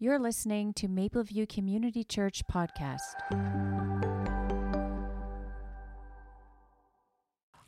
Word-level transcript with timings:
You're 0.00 0.20
listening 0.20 0.74
to 0.74 0.86
Mapleview 0.86 1.48
Community 1.48 2.04
Church 2.04 2.44
podcast. 2.46 3.00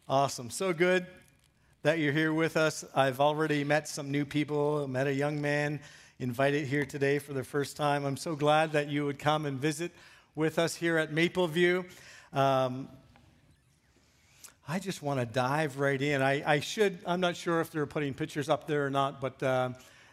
Awesome. 0.08 0.48
So 0.48 0.72
good 0.72 1.08
that 1.82 1.98
you're 1.98 2.12
here 2.12 2.32
with 2.32 2.56
us. 2.56 2.84
I've 2.94 3.18
already 3.18 3.64
met 3.64 3.88
some 3.88 4.12
new 4.12 4.24
people, 4.24 4.86
met 4.86 5.08
a 5.08 5.12
young 5.12 5.40
man 5.40 5.80
invited 6.20 6.68
here 6.68 6.84
today 6.84 7.18
for 7.18 7.32
the 7.32 7.42
first 7.42 7.76
time. 7.76 8.04
I'm 8.04 8.16
so 8.16 8.36
glad 8.36 8.70
that 8.74 8.88
you 8.88 9.06
would 9.06 9.18
come 9.18 9.44
and 9.44 9.58
visit 9.58 9.90
with 10.36 10.60
us 10.60 10.76
here 10.76 10.98
at 10.98 11.10
Mapleview. 11.10 11.84
Um, 12.32 12.88
I 14.68 14.78
just 14.78 15.02
want 15.02 15.18
to 15.18 15.26
dive 15.26 15.80
right 15.80 16.00
in. 16.00 16.22
I, 16.22 16.48
I, 16.48 16.60
should, 16.60 17.00
I'm 17.04 17.18
not 17.18 17.34
sure 17.34 17.60
if 17.60 17.72
they're 17.72 17.86
putting 17.86 18.14
pictures 18.14 18.48
up 18.48 18.68
there 18.68 18.86
or 18.86 18.90
not, 18.90 19.20
but 19.20 19.42
uh, 19.42 19.70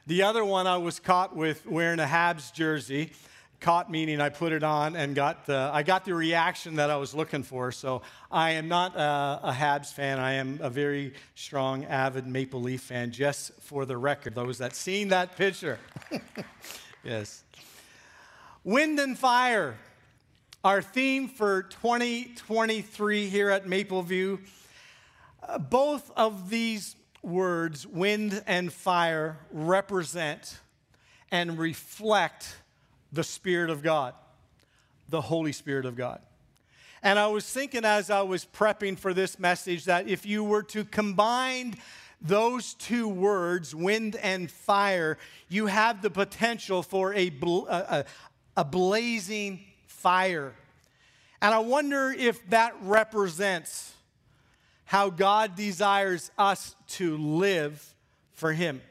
the 0.07 0.23
other 0.23 0.43
one 0.45 0.67
I 0.67 0.77
was 0.77 1.01
caught 1.01 1.35
with 1.35 1.65
wearing 1.65 1.99
a 1.99 2.05
Habs 2.05 2.53
jersey. 2.53 3.11
Caught 3.59 3.91
meaning 3.91 4.21
I 4.21 4.29
put 4.29 4.53
it 4.53 4.63
on 4.63 4.95
and 4.95 5.13
got 5.13 5.47
the, 5.47 5.69
I 5.73 5.83
got 5.83 6.05
the 6.05 6.13
reaction 6.13 6.75
that 6.77 6.89
I 6.89 6.95
was 6.95 7.13
looking 7.13 7.43
for. 7.43 7.73
So 7.73 8.03
I 8.31 8.51
am 8.51 8.69
not 8.69 8.95
a, 8.95 9.39
a 9.43 9.51
Habs 9.51 9.91
fan. 9.91 10.17
I 10.17 10.33
am 10.33 10.59
a 10.61 10.69
very 10.69 11.13
strong, 11.35 11.83
avid 11.85 12.25
Maple 12.25 12.61
Leaf 12.61 12.81
fan, 12.81 13.11
just 13.11 13.51
for 13.59 13.85
the 13.85 13.97
record. 13.97 14.33
Those 14.33 14.59
that 14.59 14.75
seen 14.75 15.09
that 15.09 15.35
picture. 15.35 15.77
yes. 17.03 17.43
Wind 18.63 18.99
and 18.99 19.17
fire. 19.17 19.75
Our 20.63 20.81
theme 20.81 21.27
for 21.27 21.63
2023 21.63 23.27
here 23.27 23.49
at 23.49 23.65
Mapleview. 23.65 24.39
Uh, 25.43 25.57
both 25.57 26.11
of 26.15 26.49
these 26.49 26.95
words, 27.27 27.85
wind 27.85 28.41
and 28.47 28.71
fire, 28.71 29.37
represent 29.51 30.59
and 31.29 31.59
reflect 31.59 32.55
the 33.11 33.23
Spirit 33.23 33.69
of 33.69 33.83
God, 33.83 34.13
the 35.09 35.21
Holy 35.21 35.51
Spirit 35.51 35.85
of 35.85 35.95
God. 35.95 36.21
And 37.03 37.19
I 37.19 37.27
was 37.27 37.45
thinking 37.45 37.85
as 37.85 38.09
I 38.09 38.21
was 38.21 38.45
prepping 38.45 38.97
for 38.97 39.13
this 39.13 39.37
message 39.37 39.85
that 39.85 40.07
if 40.07 40.25
you 40.25 40.43
were 40.43 40.63
to 40.63 40.83
combine 40.85 41.75
those 42.21 42.73
two 42.73 43.07
words, 43.07 43.75
wind 43.75 44.15
and 44.15 44.49
fire, 44.49 45.17
you 45.49 45.67
have 45.67 46.01
the 46.01 46.09
potential 46.09 46.81
for 46.81 47.13
a, 47.13 47.31
a, 47.69 48.05
a 48.55 48.65
blazing 48.65 49.59
fire. 49.85 50.53
And 51.41 51.53
I 51.53 51.59
wonder 51.59 52.11
if 52.11 52.49
that 52.49 52.73
represents 52.81 53.93
how 54.87 55.09
God 55.09 55.55
desires 55.55 56.31
us 56.37 56.73
to 56.87 57.17
live 57.17 57.93
for 58.31 58.53
Him. 58.53 58.81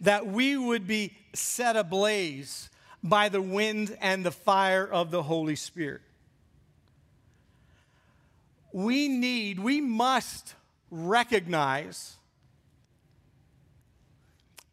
That 0.00 0.26
we 0.26 0.56
would 0.56 0.84
be 0.84 1.12
set 1.32 1.76
ablaze 1.76 2.68
by 3.04 3.28
the 3.28 3.40
wind 3.40 3.96
and 4.00 4.26
the 4.26 4.32
fire 4.32 4.84
of 4.84 5.12
the 5.12 5.22
Holy 5.22 5.54
Spirit. 5.54 6.00
We 8.72 9.06
need, 9.06 9.60
we 9.60 9.80
must 9.80 10.54
recognize 10.90 12.16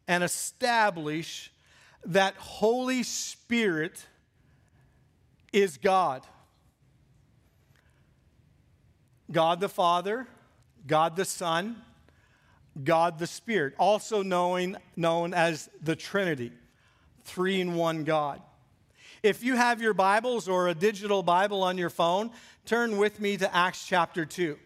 and 0.07 0.23
establish 0.23 1.51
that 2.05 2.33
Holy 2.37 3.03
Spirit 3.03 4.03
is 5.53 5.77
God. 5.77 6.23
God 9.31 9.59
the 9.59 9.69
Father, 9.69 10.27
God 10.87 11.15
the 11.15 11.25
Son, 11.25 11.81
God 12.83 13.19
the 13.19 13.27
Spirit, 13.27 13.73
also 13.77 14.23
knowing, 14.23 14.75
known 14.95 15.33
as 15.33 15.69
the 15.81 15.95
Trinity, 15.95 16.51
three 17.23 17.61
in 17.61 17.75
one 17.75 18.03
God. 18.03 18.41
If 19.21 19.43
you 19.43 19.55
have 19.55 19.81
your 19.81 19.93
Bibles 19.93 20.47
or 20.47 20.69
a 20.69 20.73
digital 20.73 21.23
Bible 21.23 21.63
on 21.63 21.77
your 21.77 21.89
phone, 21.89 22.31
turn 22.65 22.97
with 22.97 23.19
me 23.19 23.35
to 23.37 23.53
Acts 23.53 23.85
chapter 23.85 24.25
2. 24.25 24.57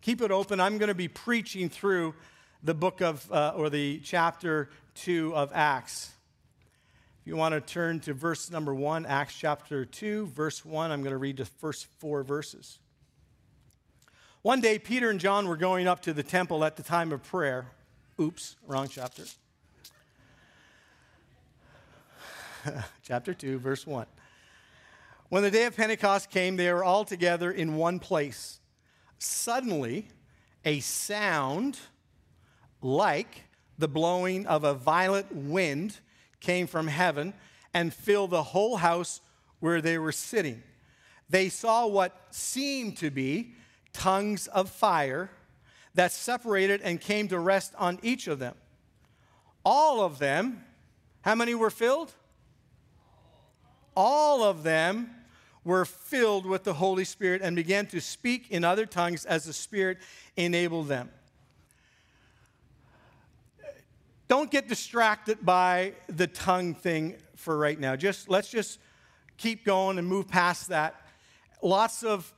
Keep 0.00 0.22
it 0.22 0.30
open. 0.30 0.60
I'm 0.60 0.78
going 0.78 0.88
to 0.88 0.94
be 0.94 1.08
preaching 1.08 1.68
through 1.68 2.14
the 2.62 2.74
book 2.74 3.02
of, 3.02 3.30
uh, 3.30 3.52
or 3.56 3.68
the 3.68 4.00
chapter 4.02 4.70
2 4.94 5.34
of 5.34 5.50
Acts. 5.52 6.10
If 7.20 7.26
you 7.26 7.36
want 7.36 7.54
to 7.54 7.60
turn 7.60 8.00
to 8.00 8.14
verse 8.14 8.50
number 8.50 8.74
1, 8.74 9.04
Acts 9.04 9.36
chapter 9.38 9.84
2, 9.84 10.26
verse 10.28 10.64
1, 10.64 10.90
I'm 10.90 11.02
going 11.02 11.12
to 11.12 11.18
read 11.18 11.36
the 11.36 11.44
first 11.44 11.86
four 11.98 12.22
verses. 12.22 12.78
One 14.42 14.60
day, 14.60 14.78
Peter 14.78 15.10
and 15.10 15.18
John 15.18 15.48
were 15.48 15.56
going 15.56 15.88
up 15.88 16.00
to 16.02 16.12
the 16.12 16.22
temple 16.22 16.64
at 16.64 16.76
the 16.76 16.82
time 16.84 17.10
of 17.10 17.24
prayer. 17.24 17.66
Oops, 18.20 18.54
wrong 18.68 18.86
chapter. 18.88 19.24
chapter 23.02 23.34
2, 23.34 23.58
verse 23.58 23.84
1. 23.84 24.06
When 25.28 25.42
the 25.42 25.50
day 25.50 25.64
of 25.64 25.76
Pentecost 25.76 26.30
came, 26.30 26.56
they 26.56 26.72
were 26.72 26.84
all 26.84 27.04
together 27.04 27.50
in 27.50 27.74
one 27.74 27.98
place. 27.98 28.60
Suddenly, 29.18 30.08
a 30.64 30.78
sound 30.80 31.80
like 32.80 33.44
the 33.76 33.88
blowing 33.88 34.46
of 34.46 34.62
a 34.62 34.72
violent 34.72 35.34
wind 35.34 35.98
came 36.38 36.68
from 36.68 36.86
heaven 36.86 37.34
and 37.74 37.92
filled 37.92 38.30
the 38.30 38.44
whole 38.44 38.76
house 38.76 39.20
where 39.58 39.80
they 39.80 39.98
were 39.98 40.12
sitting. 40.12 40.62
They 41.28 41.48
saw 41.48 41.88
what 41.88 42.16
seemed 42.30 42.96
to 42.98 43.10
be 43.10 43.54
tongues 43.92 44.46
of 44.48 44.70
fire 44.70 45.30
that 45.94 46.12
separated 46.12 46.80
and 46.82 47.00
came 47.00 47.28
to 47.28 47.38
rest 47.38 47.74
on 47.76 47.98
each 48.02 48.28
of 48.28 48.38
them. 48.38 48.54
All 49.64 50.00
of 50.00 50.18
them, 50.18 50.64
how 51.22 51.34
many 51.34 51.54
were 51.54 51.70
filled? 51.70 52.12
All 53.96 54.44
of 54.44 54.62
them 54.62 55.10
were 55.64 55.84
filled 55.84 56.46
with 56.46 56.64
the 56.64 56.74
Holy 56.74 57.04
Spirit 57.04 57.42
and 57.42 57.56
began 57.56 57.86
to 57.86 58.00
speak 58.00 58.50
in 58.50 58.64
other 58.64 58.86
tongues 58.86 59.24
as 59.24 59.44
the 59.44 59.52
Spirit 59.52 59.98
enabled 60.36 60.88
them. 60.88 61.10
Don't 64.28 64.50
get 64.50 64.68
distracted 64.68 65.44
by 65.44 65.94
the 66.06 66.26
tongue 66.26 66.74
thing 66.74 67.16
for 67.34 67.56
right 67.56 67.78
now. 67.80 67.96
Just 67.96 68.28
let's 68.28 68.50
just 68.50 68.78
keep 69.36 69.64
going 69.64 69.98
and 69.98 70.06
move 70.06 70.28
past 70.28 70.68
that. 70.68 70.94
Lots 71.62 72.02
of 72.02 72.32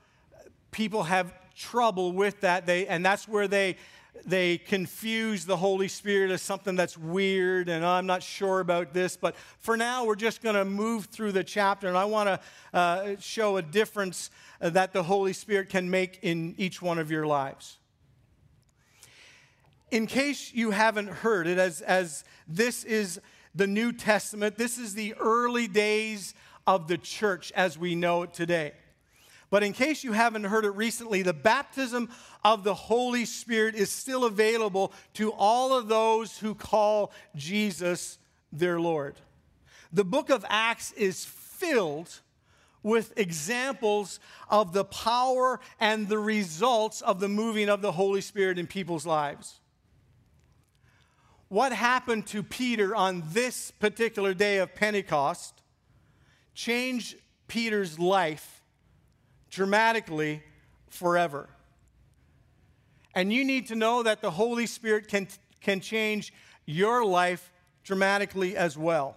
people 0.71 1.05
have 1.05 1.33
trouble 1.55 2.13
with 2.13 2.41
that. 2.41 2.67
They, 2.67 2.87
and 2.87 3.05
that's 3.05 3.29
where 3.29 3.49
they, 3.49 3.77
they 4.25 4.59
confuse 4.59 5.45
the 5.45 5.57
Holy 5.57 5.89
Spirit 5.89 6.31
as 6.31 6.43
something 6.43 6.77
that's 6.77 6.97
weird 6.97 7.69
and 7.69 7.85
I'm 7.85 8.07
not 8.07 8.23
sure 8.23 8.61
about 8.61 8.93
this. 8.93 9.17
But 9.17 9.37
for 9.59 9.77
now, 9.77 10.05
we're 10.05 10.17
just 10.17 10.43
going 10.43 10.57
to 10.57 10.65
move 10.65 11.07
through 11.07 11.33
the 11.33 11.45
chapter, 11.45 11.89
and 11.89 11.97
I 11.97 12.05
want 12.05 12.29
to 12.29 12.41
uh, 12.79 13.17
show 13.19 13.57
a 13.57 13.63
difference 13.63 14.31
that 14.61 14.93
the 14.93 15.03
Holy 15.03 15.33
Spirit 15.33 15.69
can 15.69 15.91
make 15.91 16.19
in 16.23 16.55
each 16.59 16.83
one 16.83 16.99
of 16.99 17.11
your 17.11 17.27
lives. 17.27 17.79
In 19.91 20.07
case 20.07 20.53
you 20.55 20.71
haven't 20.71 21.09
heard 21.09 21.47
it, 21.47 21.59
as, 21.59 21.81
as 21.81 22.25
this 22.47 22.85
is 22.85 23.21
the 23.55 23.67
New 23.67 23.93
Testament, 23.93 24.57
this 24.57 24.79
is 24.79 24.95
the 24.95 25.15
early 25.15 25.67
days 25.67 26.35
of 26.67 26.87
the 26.87 26.97
church 26.97 27.51
as 27.57 27.77
we 27.77 27.97
know 27.97 28.23
it 28.23 28.33
today. 28.33 28.73
But 29.51 29.65
in 29.65 29.73
case 29.73 30.05
you 30.05 30.13
haven't 30.13 30.45
heard 30.45 30.65
it 30.65 30.71
recently, 30.71 31.23
the 31.23 31.35
baptism 31.35 32.09
of 32.45 32.63
the 32.63 32.75
Holy 32.75 33.25
Spirit 33.25 33.75
is 33.75 33.91
still 33.91 34.25
available 34.25 34.93
to 35.15 35.33
all 35.33 35.77
of 35.77 35.89
those 35.89 36.39
who 36.39 36.55
call 36.55 37.13
Jesus 37.35 38.19
their 38.53 38.81
Lord. 38.81 39.17
The 39.93 40.05
book 40.05 40.31
of 40.31 40.47
Acts 40.49 40.93
is 40.93 41.25
filled 41.25 42.21
with 42.85 43.13
examples 43.19 44.21
of 44.49 44.73
the 44.73 44.85
power 44.85 45.61
and 45.81 46.09
the 46.09 46.19
results 46.19 47.03
of 47.03 47.19
the 47.19 47.29
moving 47.29 47.69
of 47.69 47.83
the 47.83 47.93
Holy 47.93 48.21
Spirit 48.21 48.59
in 48.59 48.69
people's 48.69 49.05
lives. 49.05 49.59
What 51.49 51.73
happened 51.73 52.29
to 52.29 52.45
Peter 52.45 52.95
on 52.95 53.25
this 53.33 53.73
particular 53.73 54.33
day 54.33 54.59
of 54.59 54.77
Pentecost 54.77 55.61
changed 56.55 57.17
Peter's 57.49 57.99
life 57.99 58.60
dramatically 59.51 60.43
forever. 60.89 61.49
And 63.15 63.33
you 63.33 63.45
need 63.45 63.69
to 63.69 63.75
know 63.75 64.03
that 64.03 64.23
the 64.23 64.31
Holy 64.31 64.67
Spirit 64.67 65.09
can, 65.09 65.29
can 65.61 65.81
change 65.81 66.33
your 66.65 67.05
life 67.05 67.53
dramatically 67.83 68.57
as 68.57 68.79
well. 68.79 69.17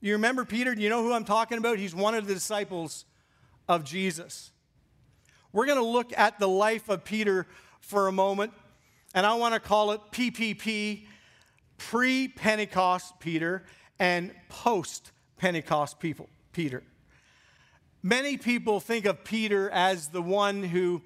You 0.00 0.12
remember 0.12 0.44
Peter? 0.44 0.74
Do 0.74 0.82
you 0.82 0.90
know 0.90 1.02
who 1.02 1.12
I'm 1.12 1.24
talking 1.24 1.58
about? 1.58 1.78
He's 1.78 1.94
one 1.94 2.14
of 2.14 2.26
the 2.26 2.34
disciples 2.34 3.06
of 3.68 3.84
Jesus. 3.84 4.52
We're 5.52 5.66
going 5.66 5.78
to 5.78 5.84
look 5.84 6.12
at 6.16 6.38
the 6.38 6.48
life 6.48 6.88
of 6.88 7.04
Peter 7.04 7.46
for 7.80 8.08
a 8.08 8.12
moment, 8.12 8.52
and 9.14 9.24
I 9.24 9.34
want 9.34 9.54
to 9.54 9.60
call 9.60 9.92
it 9.92 10.00
PPP 10.12 11.06
pre 11.78 12.28
Pentecost 12.28 13.18
Peter 13.20 13.64
and 13.98 14.34
post 14.48 15.12
Pentecost 15.38 15.98
people 15.98 16.28
Peter. 16.52 16.82
Many 18.06 18.36
people 18.36 18.78
think 18.78 19.04
of 19.04 19.24
Peter 19.24 19.68
as 19.70 20.10
the 20.10 20.22
one 20.22 20.62
who 20.62 21.02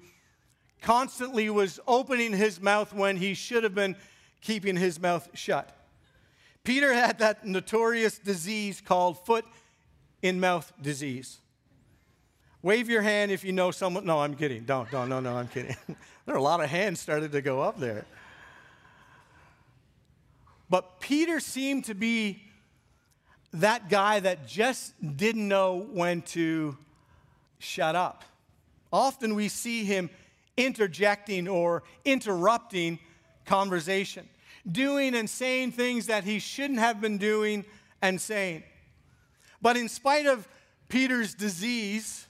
constantly 0.83 1.49
was 1.49 1.79
opening 1.87 2.31
his 2.31 2.61
mouth 2.61 2.93
when 2.93 3.17
he 3.17 3.33
should 3.33 3.63
have 3.63 3.73
been 3.73 3.95
keeping 4.39 4.75
his 4.75 4.99
mouth 4.99 5.27
shut. 5.33 5.75
Peter 6.63 6.93
had 6.93 7.17
that 7.17 7.43
notorious 7.43 8.19
disease 8.19 8.83
called 8.85 9.25
foot 9.25 9.45
in 10.21 10.39
mouth 10.39 10.71
disease. 10.79 11.39
Wave 12.61 12.87
your 12.87 13.01
hand 13.01 13.31
if 13.31 13.43
you 13.43 13.51
know 13.51 13.71
someone. 13.71 14.05
No, 14.05 14.19
I'm 14.19 14.35
kidding. 14.35 14.63
Don't, 14.65 14.91
don't, 14.91 15.09
no, 15.09 15.19
no, 15.19 15.37
I'm 15.37 15.47
kidding. 15.47 15.75
there 16.27 16.35
are 16.35 16.37
a 16.37 16.43
lot 16.43 16.61
of 16.61 16.69
hands 16.69 16.99
started 16.99 17.31
to 17.31 17.41
go 17.41 17.61
up 17.61 17.79
there. 17.79 18.05
But 20.69 20.99
Peter 20.99 21.39
seemed 21.39 21.85
to 21.85 21.95
be 21.95 22.43
that 23.53 23.89
guy 23.89 24.19
that 24.19 24.47
just 24.47 24.93
didn't 25.17 25.47
know 25.47 25.87
when 25.91 26.21
to 26.21 26.77
shut 27.61 27.95
up. 27.95 28.23
Often 28.91 29.35
we 29.35 29.47
see 29.47 29.85
him 29.85 30.09
interjecting 30.57 31.47
or 31.47 31.83
interrupting 32.03 32.99
conversation, 33.45 34.27
doing 34.69 35.15
and 35.15 35.29
saying 35.29 35.71
things 35.71 36.07
that 36.07 36.23
he 36.23 36.39
shouldn't 36.39 36.79
have 36.79 36.99
been 36.99 37.17
doing 37.17 37.65
and 38.01 38.19
saying. 38.19 38.63
But 39.61 39.77
in 39.77 39.87
spite 39.87 40.25
of 40.25 40.47
Peter's 40.89 41.33
disease, 41.33 42.27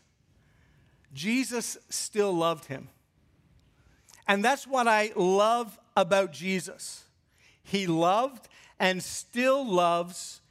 Jesus 1.14 1.78
still 1.90 2.32
loved 2.34 2.66
him. 2.66 2.90
And 4.28 4.44
that's 4.44 4.68
what 4.68 4.88
I 4.88 5.12
love 5.16 5.78
about 5.98 6.32
Jesus. 6.32 7.04
He 7.64 7.88
loved 7.88 8.48
and 8.80 9.02
still 9.04 9.66
loves 9.66 10.42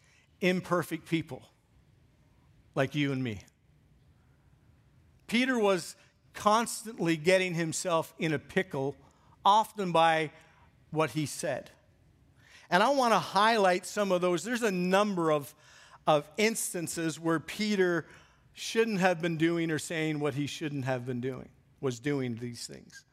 imperfect 0.41 1.09
people 1.09 1.43
like 2.75 2.94
you 2.94 3.12
and 3.12 3.23
me. 3.23 3.41
Peter 5.31 5.56
was 5.56 5.94
constantly 6.35 7.17
getting 7.17 7.55
himself 7.55 8.12
in 8.19 8.32
a 8.32 8.38
pickle, 8.38 8.97
often 9.44 9.93
by 9.93 10.29
what 10.91 11.11
he 11.11 11.25
said. 11.25 11.71
And 12.69 12.82
I 12.82 12.88
want 12.88 13.15
to 13.15 13.19
highlight 13.21 13.87
some 13.87 14.11
of 14.11 14.23
those. 14.23 14.43
There's 14.43 14.65
a 14.65 14.73
number 14.73 15.31
of, 15.31 15.55
of 16.05 16.29
instances 16.37 17.21
where 17.21 17.38
Peter 17.38 18.06
shouldn't 18.55 18.99
have 18.99 19.23
been 19.23 19.37
doing 19.37 19.71
or 19.71 19.79
saying 19.79 20.19
what 20.19 20.35
he 20.35 20.49
shouldn't 20.49 20.85
have 20.85 21.06
been 21.06 21.21
doing, 21.21 21.49
was 21.81 22.00
doing 22.00 22.35
these 22.35 22.67
things. 22.67 23.05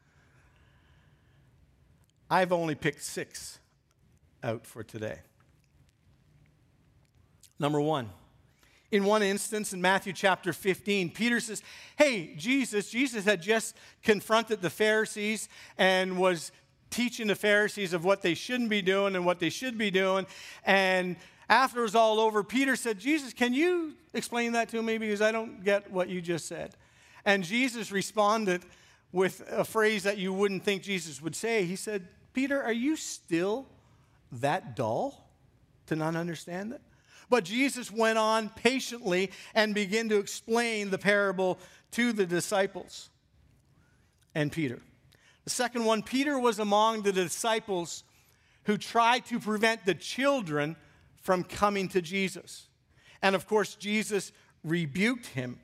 I've 2.32 2.52
only 2.52 2.74
picked 2.74 3.04
six 3.04 3.60
out 4.44 4.66
for 4.66 4.82
today. 4.82 5.20
Number 7.60 7.80
one, 7.80 8.10
in 8.92 9.04
one 9.04 9.22
instance 9.22 9.74
in 9.74 9.82
Matthew 9.82 10.14
chapter 10.14 10.54
15, 10.54 11.12
Peter 11.12 11.40
says, 11.40 11.62
Hey, 11.98 12.34
Jesus, 12.38 12.90
Jesus 12.90 13.26
had 13.26 13.42
just 13.42 13.76
confronted 14.04 14.62
the 14.62 14.70
Pharisees 14.70 15.50
and 15.78 16.18
was 16.18 16.52
teaching 16.90 17.28
the 17.28 17.36
Pharisees 17.36 17.94
of 17.94 18.06
what 18.06 18.22
they 18.22 18.34
shouldn't 18.34 18.70
be 18.70 18.82
doing 18.82 19.16
and 19.16 19.26
what 19.26 19.40
they 19.40 19.50
should 19.50 19.78
be 19.78 19.92
doing. 19.92 20.26
And 20.64 21.18
after 21.50 21.80
it 21.80 21.84
was 21.84 21.96
all 21.96 22.20
over, 22.20 22.44
Peter 22.44 22.76
said, 22.76 23.00
Jesus, 23.00 23.34
can 23.34 23.54
you 23.54 23.94
explain 24.14 24.54
that 24.54 24.70
to 24.70 24.82
me? 24.82 24.98
Because 24.98 25.22
I 25.22 25.32
don't 25.32 25.64
get 25.64 25.92
what 25.92 26.08
you 26.08 26.22
just 26.22 26.48
said. 26.48 26.76
And 27.26 27.44
Jesus 27.44 27.92
responded 27.92 28.64
with 29.12 29.44
a 29.50 29.66
phrase 29.66 30.04
that 30.04 30.18
you 30.18 30.32
wouldn't 30.34 30.64
think 30.64 30.84
Jesus 30.84 31.22
would 31.22 31.36
say. 31.36 31.66
He 31.66 31.76
said, 31.76 32.08
Peter, 32.34 32.62
are 32.62 32.74
you 32.74 32.96
still 32.96 33.68
that 34.32 34.76
dull 34.76 35.30
to 35.88 35.96
not 35.96 36.16
understand 36.16 36.74
it? 36.74 36.82
But 37.30 37.44
Jesus 37.44 37.92
went 37.92 38.18
on 38.18 38.50
patiently 38.50 39.32
and 39.54 39.76
began 39.76 40.10
to 40.10 40.18
explain 40.18 40.90
the 40.90 40.98
parable 40.98 41.60
to 41.92 42.14
the 42.14 42.26
disciples 42.26 43.10
and 44.36 44.52
Peter. 44.52 44.80
The 45.44 45.50
second 45.50 45.86
one, 45.86 46.04
Peter 46.04 46.38
was 46.38 46.60
among 46.60 47.02
the 47.04 47.14
disciples 47.14 48.04
who 48.64 48.78
tried 48.78 49.26
to 49.28 49.40
prevent 49.40 49.86
the 49.86 49.96
children 49.96 50.76
from 51.22 51.44
coming 51.44 51.88
to 51.90 52.02
Jesus. 52.02 52.68
And 53.22 53.36
of 53.36 53.48
course, 53.48 53.76
Jesus 53.76 54.32
rebuked 54.64 55.28
him, 55.28 55.60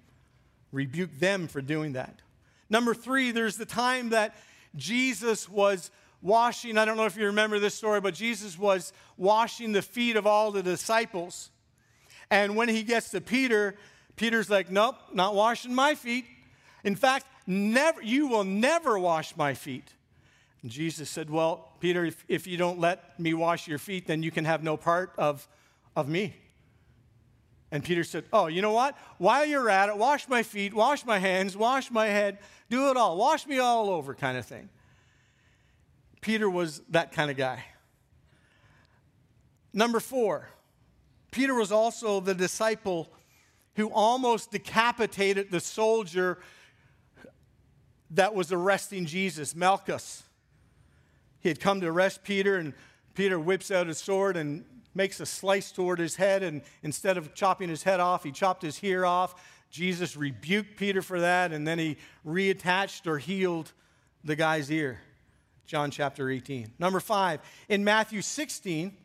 rebuked 0.71 1.19
them 1.19 1.47
for 1.47 1.61
doing 1.61 1.93
that. 1.93 2.21
Number 2.69 2.93
three, 2.93 3.31
there's 3.31 3.57
the 3.57 3.65
time 3.65 4.09
that 4.09 4.35
Jesus 4.75 5.47
was 5.47 5.91
washing. 6.23 6.77
I 6.77 6.85
don't 6.85 6.97
know 6.97 7.05
if 7.05 7.15
you 7.15 7.27
remember 7.27 7.59
this 7.59 7.75
story, 7.75 8.01
but 8.01 8.15
Jesus 8.15 8.57
was 8.57 8.93
washing 9.17 9.73
the 9.73 9.83
feet 9.83 10.15
of 10.15 10.25
all 10.25 10.51
the 10.51 10.63
disciples. 10.63 11.51
And 12.31 12.55
when 12.55 12.69
he 12.69 12.81
gets 12.81 13.11
to 13.11 13.21
Peter, 13.21 13.75
Peter's 14.15 14.49
like, 14.49 14.71
Nope, 14.71 14.95
not 15.13 15.35
washing 15.35 15.75
my 15.75 15.93
feet. 15.93 16.25
In 16.83 16.95
fact, 16.95 17.27
never, 17.45 18.01
you 18.01 18.27
will 18.27 18.43
never 18.43 18.97
wash 18.97 19.35
my 19.37 19.53
feet. 19.53 19.93
And 20.63 20.71
Jesus 20.71 21.09
said, 21.09 21.29
Well, 21.29 21.73
Peter, 21.79 22.05
if, 22.05 22.25
if 22.27 22.47
you 22.47 22.57
don't 22.57 22.79
let 22.79 23.19
me 23.19 23.33
wash 23.33 23.67
your 23.67 23.77
feet, 23.77 24.07
then 24.07 24.23
you 24.23 24.31
can 24.31 24.45
have 24.45 24.63
no 24.63 24.77
part 24.77 25.13
of, 25.17 25.47
of 25.95 26.07
me. 26.07 26.35
And 27.71 27.83
Peter 27.83 28.03
said, 28.03 28.23
Oh, 28.31 28.47
you 28.47 28.61
know 28.61 28.71
what? 28.71 28.97
While 29.17 29.45
you're 29.45 29.69
at 29.69 29.89
it, 29.89 29.97
wash 29.97 30.29
my 30.29 30.43
feet, 30.43 30.73
wash 30.73 31.05
my 31.05 31.19
hands, 31.19 31.57
wash 31.57 31.91
my 31.91 32.07
head, 32.07 32.39
do 32.69 32.89
it 32.89 32.97
all. 32.97 33.17
Wash 33.17 33.45
me 33.45 33.59
all 33.59 33.89
over, 33.89 34.13
kind 34.13 34.37
of 34.37 34.45
thing. 34.45 34.69
Peter 36.23 36.49
was 36.49 36.81
that 36.89 37.11
kind 37.11 37.29
of 37.29 37.35
guy. 37.35 37.65
Number 39.73 39.99
four, 39.99 40.47
Peter 41.31 41.53
was 41.53 41.69
also 41.69 42.21
the 42.21 42.33
disciple 42.33 43.09
who 43.75 43.89
almost 43.89 44.51
decapitated 44.51 45.51
the 45.51 45.59
soldier 45.59 46.39
that 48.11 48.33
was 48.33 48.53
arresting 48.53 49.05
Jesus, 49.05 49.53
Malchus. 49.53 50.23
He 51.41 51.49
had 51.49 51.59
come 51.59 51.81
to 51.81 51.87
arrest 51.87 52.23
Peter, 52.23 52.57
and 52.57 52.73
Peter 53.15 53.37
whips 53.37 53.69
out 53.69 53.87
his 53.87 53.97
sword 53.97 54.37
and 54.37 54.63
makes 54.95 55.19
a 55.19 55.25
slice 55.25 55.73
toward 55.73 55.99
his 55.99 56.15
head. 56.15 56.41
And 56.41 56.61
instead 56.83 57.17
of 57.17 57.33
chopping 57.33 57.67
his 57.67 57.83
head 57.83 57.99
off, 57.99 58.23
he 58.23 58.31
chopped 58.31 58.61
his 58.61 58.81
ear 58.81 59.03
off. 59.03 59.35
Jesus 59.69 60.15
rebuked 60.15 60.77
Peter 60.77 61.01
for 61.01 61.19
that, 61.19 61.51
and 61.51 61.67
then 61.67 61.79
he 61.79 61.97
reattached 62.25 63.07
or 63.07 63.17
healed 63.17 63.73
the 64.23 64.37
guy's 64.37 64.71
ear. 64.71 65.01
John 65.65 65.91
chapter 65.91 66.29
18. 66.29 66.73
Number 66.77 66.99
five, 66.99 67.39
in 67.69 67.83
Matthew 67.83 68.21
16, 68.21 68.95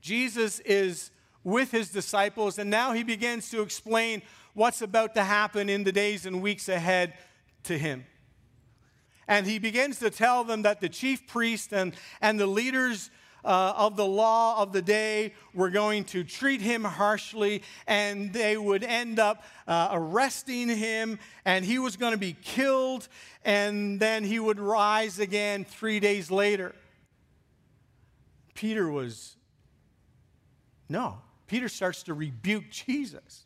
Jesus 0.00 0.58
is 0.60 1.10
with 1.44 1.70
his 1.70 1.90
disciples, 1.90 2.58
and 2.58 2.70
now 2.70 2.92
he 2.92 3.02
begins 3.02 3.50
to 3.50 3.62
explain 3.62 4.22
what's 4.54 4.82
about 4.82 5.14
to 5.14 5.24
happen 5.24 5.68
in 5.68 5.84
the 5.84 5.92
days 5.92 6.26
and 6.26 6.42
weeks 6.42 6.68
ahead 6.68 7.14
to 7.64 7.78
him. 7.78 8.04
And 9.28 9.46
he 9.46 9.58
begins 9.58 9.98
to 10.00 10.10
tell 10.10 10.44
them 10.44 10.62
that 10.62 10.80
the 10.80 10.88
chief 10.88 11.26
priest 11.26 11.72
and, 11.72 11.94
and 12.20 12.38
the 12.38 12.46
leaders 12.46 13.10
uh, 13.44 13.74
of 13.76 13.96
the 13.96 14.06
law 14.06 14.62
of 14.62 14.72
the 14.72 14.82
day 14.82 15.34
were 15.54 15.70
going 15.70 16.04
to 16.04 16.24
treat 16.24 16.60
him 16.60 16.84
harshly, 16.84 17.62
and 17.86 18.32
they 18.32 18.56
would 18.56 18.84
end 18.84 19.18
up 19.18 19.44
uh, 19.66 19.88
arresting 19.92 20.68
him, 20.68 21.18
and 21.44 21.64
he 21.64 21.78
was 21.78 21.96
going 21.96 22.12
to 22.12 22.18
be 22.18 22.36
killed, 22.42 23.08
and 23.44 23.98
then 23.98 24.24
he 24.24 24.38
would 24.38 24.60
rise 24.60 25.18
again 25.18 25.64
three 25.64 26.00
days 26.00 26.30
later. 26.30 26.74
Peter 28.54 28.90
was 28.90 29.36
no. 30.88 31.18
Peter 31.46 31.68
starts 31.68 32.02
to 32.04 32.14
rebuke 32.14 32.70
Jesus. 32.70 33.44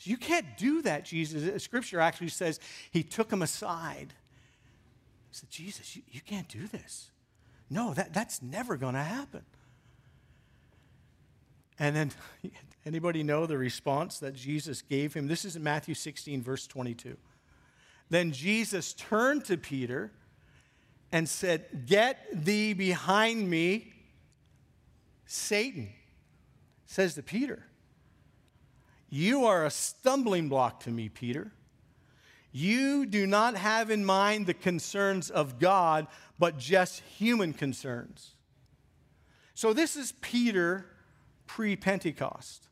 You 0.00 0.16
can't 0.16 0.46
do 0.58 0.82
that, 0.82 1.04
Jesus. 1.04 1.62
Scripture 1.62 2.00
actually 2.00 2.28
says 2.28 2.60
he 2.90 3.02
took 3.02 3.32
him 3.32 3.40
aside. 3.40 4.12
He 5.30 5.36
said, 5.38 5.50
Jesus, 5.50 5.96
you, 5.96 6.02
you 6.10 6.20
can't 6.20 6.48
do 6.48 6.66
this. 6.66 7.10
No, 7.70 7.94
that, 7.94 8.12
that's 8.12 8.42
never 8.42 8.76
going 8.76 8.94
to 8.94 9.02
happen. 9.02 9.42
And 11.78 11.96
then, 11.96 12.12
anybody 12.86 13.22
know 13.22 13.46
the 13.46 13.58
response 13.58 14.18
that 14.20 14.34
Jesus 14.34 14.82
gave 14.82 15.14
him? 15.14 15.26
This 15.26 15.44
is 15.44 15.56
in 15.56 15.62
Matthew 15.62 15.94
16, 15.94 16.42
verse 16.42 16.66
22. 16.66 17.16
Then 18.10 18.32
Jesus 18.32 18.92
turned 18.92 19.44
to 19.46 19.56
Peter 19.56 20.12
and 21.10 21.28
said, 21.28 21.86
Get 21.86 22.18
thee 22.32 22.74
behind 22.74 23.48
me, 23.48 23.92
Satan 25.26 25.92
says 26.86 27.14
to 27.14 27.22
Peter, 27.22 27.64
You 29.08 29.46
are 29.46 29.64
a 29.64 29.70
stumbling 29.70 30.48
block 30.48 30.80
to 30.80 30.90
me, 30.90 31.08
Peter. 31.08 31.52
You 32.56 33.04
do 33.04 33.26
not 33.26 33.56
have 33.56 33.90
in 33.90 34.04
mind 34.04 34.46
the 34.46 34.54
concerns 34.54 35.28
of 35.28 35.58
God, 35.58 36.06
but 36.38 36.56
just 36.56 37.00
human 37.00 37.52
concerns. 37.52 38.30
So, 39.54 39.72
this 39.72 39.96
is 39.96 40.12
Peter 40.20 40.86
pre 41.48 41.74
Pentecost. 41.74 42.68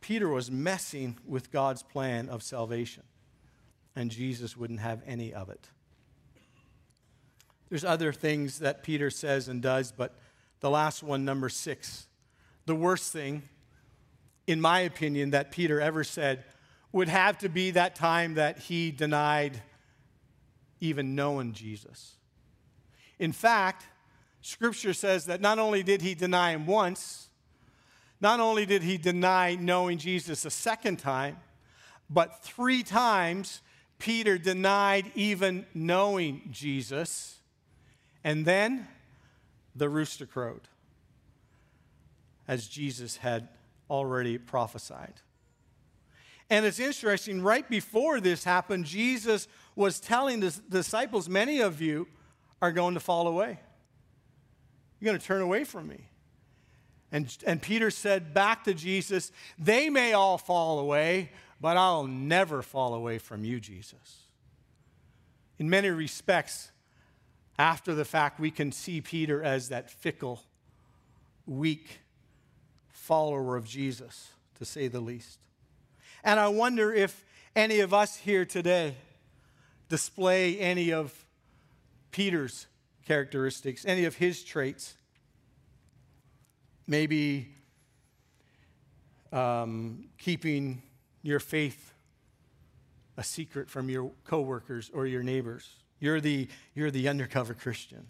Peter 0.00 0.28
was 0.28 0.50
messing 0.50 1.18
with 1.24 1.52
God's 1.52 1.84
plan 1.84 2.28
of 2.28 2.42
salvation, 2.42 3.04
and 3.94 4.10
Jesus 4.10 4.56
wouldn't 4.56 4.80
have 4.80 5.00
any 5.06 5.32
of 5.32 5.50
it. 5.50 5.68
There's 7.68 7.84
other 7.84 8.12
things 8.12 8.58
that 8.58 8.82
Peter 8.82 9.08
says 9.08 9.46
and 9.46 9.62
does, 9.62 9.92
but 9.92 10.18
the 10.58 10.68
last 10.70 11.04
one, 11.04 11.24
number 11.24 11.48
six. 11.48 12.08
The 12.66 12.74
worst 12.74 13.12
thing, 13.12 13.44
in 14.48 14.60
my 14.60 14.80
opinion, 14.80 15.30
that 15.30 15.52
Peter 15.52 15.80
ever 15.80 16.02
said 16.02 16.42
would 16.92 17.08
have 17.08 17.38
to 17.38 17.48
be 17.48 17.70
that 17.72 17.94
time 17.94 18.34
that 18.34 18.58
he 18.58 18.90
denied 18.90 19.62
even 20.80 21.14
knowing 21.14 21.52
Jesus. 21.52 22.16
In 23.18 23.32
fact, 23.32 23.86
Scripture 24.40 24.94
says 24.94 25.26
that 25.26 25.40
not 25.40 25.58
only 25.58 25.82
did 25.82 26.00
he 26.00 26.14
deny 26.14 26.52
him 26.52 26.66
once, 26.66 27.28
not 28.20 28.40
only 28.40 28.66
did 28.66 28.82
he 28.82 28.98
deny 28.98 29.54
knowing 29.54 29.98
Jesus 29.98 30.44
a 30.44 30.50
second 30.50 30.98
time, 30.98 31.36
but 32.08 32.42
three 32.42 32.82
times 32.82 33.60
Peter 33.98 34.38
denied 34.38 35.12
even 35.14 35.66
knowing 35.74 36.48
Jesus. 36.50 37.38
And 38.24 38.44
then 38.44 38.88
the 39.76 39.88
rooster 39.88 40.26
crowed, 40.26 40.62
as 42.48 42.66
Jesus 42.66 43.18
had 43.18 43.48
already 43.88 44.38
prophesied. 44.38 45.20
And 46.50 46.66
it's 46.66 46.80
interesting, 46.80 47.42
right 47.42 47.68
before 47.70 48.20
this 48.20 48.42
happened, 48.42 48.84
Jesus 48.84 49.46
was 49.76 50.00
telling 50.00 50.40
the 50.40 50.50
disciples, 50.68 51.28
Many 51.28 51.60
of 51.60 51.80
you 51.80 52.08
are 52.60 52.72
going 52.72 52.94
to 52.94 53.00
fall 53.00 53.28
away. 53.28 53.60
You're 54.98 55.06
going 55.06 55.18
to 55.18 55.24
turn 55.24 55.42
away 55.42 55.62
from 55.62 55.86
me. 55.86 56.08
And, 57.12 57.34
and 57.46 57.62
Peter 57.62 57.90
said 57.90 58.34
back 58.34 58.64
to 58.64 58.74
Jesus, 58.74 59.30
They 59.58 59.88
may 59.90 60.12
all 60.12 60.38
fall 60.38 60.80
away, 60.80 61.30
but 61.60 61.76
I'll 61.76 62.06
never 62.06 62.62
fall 62.62 62.94
away 62.94 63.18
from 63.18 63.44
you, 63.44 63.60
Jesus. 63.60 64.24
In 65.58 65.70
many 65.70 65.88
respects, 65.88 66.72
after 67.58 67.94
the 67.94 68.04
fact, 68.04 68.40
we 68.40 68.50
can 68.50 68.72
see 68.72 69.00
Peter 69.00 69.42
as 69.42 69.68
that 69.68 69.88
fickle, 69.88 70.42
weak 71.46 72.00
follower 72.88 73.56
of 73.56 73.66
Jesus, 73.66 74.30
to 74.58 74.64
say 74.64 74.88
the 74.88 75.00
least. 75.00 75.38
And 76.24 76.38
I 76.38 76.48
wonder 76.48 76.92
if 76.92 77.24
any 77.56 77.80
of 77.80 77.92
us 77.94 78.16
here 78.16 78.44
today 78.44 78.96
display 79.88 80.58
any 80.58 80.92
of 80.92 81.12
Peter's 82.12 82.66
characteristics, 83.06 83.84
any 83.84 84.04
of 84.04 84.16
his 84.16 84.44
traits. 84.44 84.94
Maybe 86.86 87.48
um, 89.32 90.08
keeping 90.18 90.82
your 91.22 91.40
faith 91.40 91.92
a 93.16 93.22
secret 93.22 93.68
from 93.68 93.90
your 93.90 94.10
coworkers 94.24 94.90
or 94.94 95.06
your 95.06 95.22
neighbors. 95.22 95.68
You're 95.98 96.20
the, 96.20 96.48
you're 96.74 96.90
the 96.90 97.08
undercover 97.08 97.54
Christian. 97.54 98.06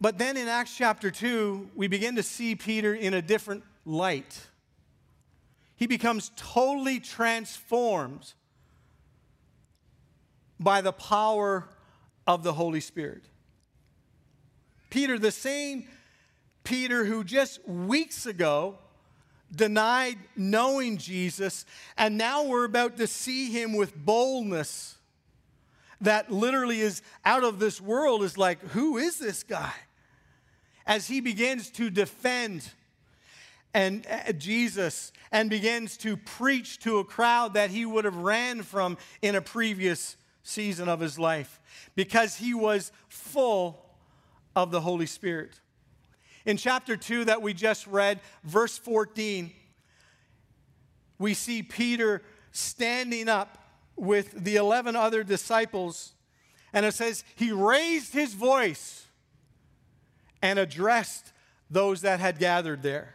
But 0.00 0.18
then 0.18 0.36
in 0.36 0.46
Acts 0.46 0.76
chapter 0.76 1.10
2, 1.10 1.70
we 1.74 1.88
begin 1.88 2.16
to 2.16 2.22
see 2.22 2.54
Peter 2.54 2.94
in 2.94 3.14
a 3.14 3.22
different 3.22 3.64
light. 3.84 4.46
He 5.76 5.86
becomes 5.86 6.30
totally 6.36 7.00
transformed 7.00 8.32
by 10.60 10.80
the 10.80 10.92
power 10.92 11.68
of 12.26 12.42
the 12.42 12.52
Holy 12.52 12.80
Spirit. 12.80 13.22
Peter, 14.90 15.18
the 15.18 15.32
same 15.32 15.88
Peter 16.64 17.04
who 17.04 17.24
just 17.24 17.66
weeks 17.68 18.26
ago 18.26 18.78
denied 19.54 20.18
knowing 20.36 20.98
Jesus, 20.98 21.64
and 21.96 22.18
now 22.18 22.44
we're 22.44 22.64
about 22.64 22.96
to 22.98 23.06
see 23.06 23.50
him 23.50 23.72
with 23.72 23.96
boldness 23.96 24.96
that 26.00 26.30
literally 26.30 26.80
is 26.80 27.02
out 27.24 27.42
of 27.42 27.58
this 27.58 27.80
world, 27.80 28.22
is 28.22 28.38
like, 28.38 28.60
who 28.68 28.98
is 28.98 29.18
this 29.18 29.42
guy? 29.42 29.72
As 30.88 31.06
he 31.06 31.20
begins 31.20 31.70
to 31.72 31.90
defend 31.90 32.68
and 33.74 34.06
uh, 34.10 34.32
Jesus 34.32 35.12
and 35.30 35.50
begins 35.50 35.96
to 35.98 36.16
preach 36.16 36.80
to 36.80 36.98
a 36.98 37.04
crowd 37.04 37.54
that 37.54 37.70
he 37.70 37.84
would 37.84 38.04
have 38.04 38.16
ran 38.16 38.62
from 38.62 38.96
in 39.22 39.34
a 39.34 39.42
previous 39.42 40.16
season 40.42 40.88
of 40.88 40.98
his 40.98 41.18
life 41.18 41.60
because 41.94 42.36
he 42.36 42.54
was 42.54 42.90
full 43.08 43.84
of 44.56 44.70
the 44.70 44.80
Holy 44.80 45.06
Spirit. 45.06 45.60
In 46.46 46.56
chapter 46.56 46.96
2 46.96 47.26
that 47.26 47.42
we 47.42 47.52
just 47.52 47.86
read, 47.86 48.20
verse 48.42 48.78
14, 48.78 49.52
we 51.18 51.34
see 51.34 51.62
Peter 51.62 52.22
standing 52.52 53.28
up 53.28 53.58
with 53.96 54.44
the 54.44 54.56
11 54.56 54.96
other 54.96 55.22
disciples, 55.22 56.14
and 56.72 56.86
it 56.86 56.94
says, 56.94 57.24
He 57.36 57.52
raised 57.52 58.14
his 58.14 58.32
voice 58.32 59.07
and 60.42 60.58
addressed 60.58 61.32
those 61.70 62.02
that 62.02 62.20
had 62.20 62.38
gathered 62.38 62.82
there, 62.82 63.14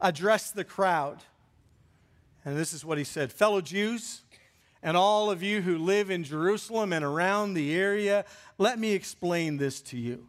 addressed 0.00 0.54
the 0.54 0.64
crowd. 0.64 1.22
And 2.44 2.56
this 2.56 2.72
is 2.72 2.84
what 2.84 2.98
he 2.98 3.04
said 3.04 3.32
Fellow 3.32 3.60
Jews, 3.60 4.22
and 4.82 4.96
all 4.96 5.30
of 5.30 5.42
you 5.42 5.62
who 5.62 5.78
live 5.78 6.10
in 6.10 6.24
Jerusalem 6.24 6.92
and 6.92 7.04
around 7.04 7.54
the 7.54 7.74
area, 7.74 8.24
let 8.58 8.78
me 8.78 8.92
explain 8.92 9.56
this 9.56 9.80
to 9.82 9.96
you. 9.96 10.26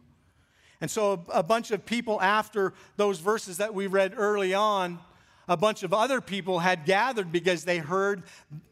And 0.80 0.90
so, 0.90 1.24
a, 1.32 1.42
bunch 1.42 1.70
of 1.70 1.86
people 1.86 2.20
after 2.20 2.74
those 2.96 3.18
verses 3.18 3.58
that 3.58 3.72
we 3.72 3.86
read 3.86 4.12
early 4.16 4.52
on, 4.52 4.98
a 5.48 5.56
bunch 5.56 5.82
of 5.82 5.94
other 5.94 6.20
people 6.20 6.58
had 6.58 6.84
gathered 6.84 7.30
because 7.30 7.64
they 7.64 7.78
heard 7.78 8.24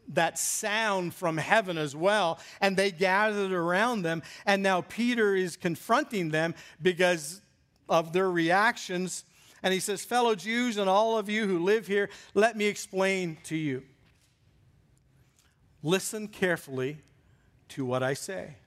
that 0.09 0.37
sound 0.37 1.13
from 1.13 1.37
heaven 1.37 1.77
as 1.77 1.95
well, 1.95 2.39
and 2.61 2.75
they 2.75 2.91
gathered 2.91 3.51
around 3.51 4.01
them. 4.01 4.21
And 4.45 4.61
now 4.61 4.81
Peter 4.81 5.35
is 5.35 5.55
confronting 5.55 6.29
them 6.29 6.53
because 6.81 7.41
of 7.87 8.13
their 8.13 8.29
reactions. 8.29 9.23
And 9.63 9.73
he 9.73 9.79
says, 9.79 10.03
Fellow 10.03 10.35
Jews 10.35 10.77
and 10.77 10.89
all 10.89 11.17
of 11.17 11.29
you 11.29 11.47
who 11.47 11.59
live 11.59 11.87
here, 11.87 12.09
let 12.33 12.55
me 12.57 12.65
explain 12.65 13.37
to 13.45 13.55
you. 13.55 13.83
Listen 15.81 16.27
carefully 16.27 16.97
to 17.69 17.85
what 17.85 18.03
I 18.03 18.13
say. 18.13 18.57